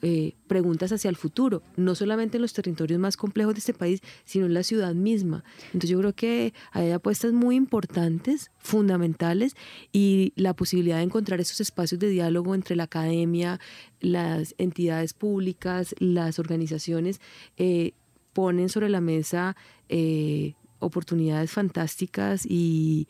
[0.00, 4.00] eh, preguntas hacia el futuro, no solamente en los territorios más complejos de este país,
[4.24, 5.42] sino en la ciudad misma.
[5.66, 9.56] Entonces yo creo que hay apuestas muy importantes, fundamentales,
[9.92, 13.58] y la posibilidad de encontrar esos espacios de diálogo entre la academia,
[14.00, 17.20] las entidades públicas, las organizaciones,
[17.56, 17.92] eh,
[18.32, 19.56] ponen sobre la mesa
[19.88, 23.08] eh, oportunidades fantásticas y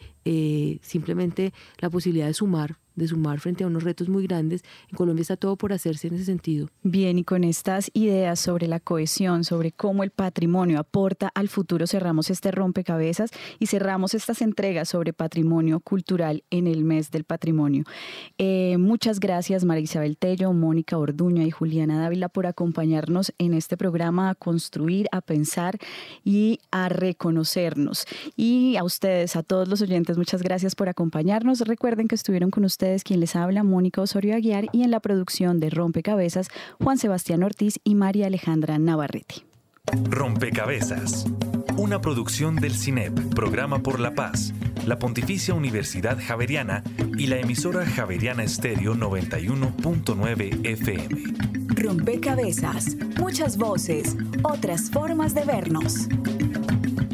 [0.81, 4.63] simplemente la posibilidad de sumar de sumar frente a unos retos muy grandes.
[4.91, 6.69] En Colombia está todo por hacerse en ese sentido.
[6.83, 11.87] Bien, y con estas ideas sobre la cohesión, sobre cómo el patrimonio aporta al futuro,
[11.87, 17.85] cerramos este rompecabezas y cerramos estas entregas sobre patrimonio cultural en el mes del patrimonio.
[18.39, 23.77] Eh, muchas gracias, María Isabel Tello, Mónica Orduña y Juliana Dávila, por acompañarnos en este
[23.77, 25.79] programa a construir, a pensar
[26.25, 28.07] y a reconocernos.
[28.37, 31.61] Y a ustedes, a todos los oyentes, muchas gracias por acompañarnos.
[31.61, 35.61] Recuerden que estuvieron con ustedes quien les habla, Mónica Osorio Aguiar, y en la producción
[35.61, 36.49] de Rompecabezas,
[36.83, 39.45] Juan Sebastián Ortiz y María Alejandra Navarrete.
[40.05, 41.27] Rompecabezas,
[41.77, 44.55] una producción del CINEP, Programa por la Paz,
[44.87, 46.83] la Pontificia Universidad Javeriana
[47.19, 51.09] y la emisora Javeriana Estéreo 91.9 FM.
[51.75, 56.09] Rompecabezas, muchas voces, otras formas de vernos.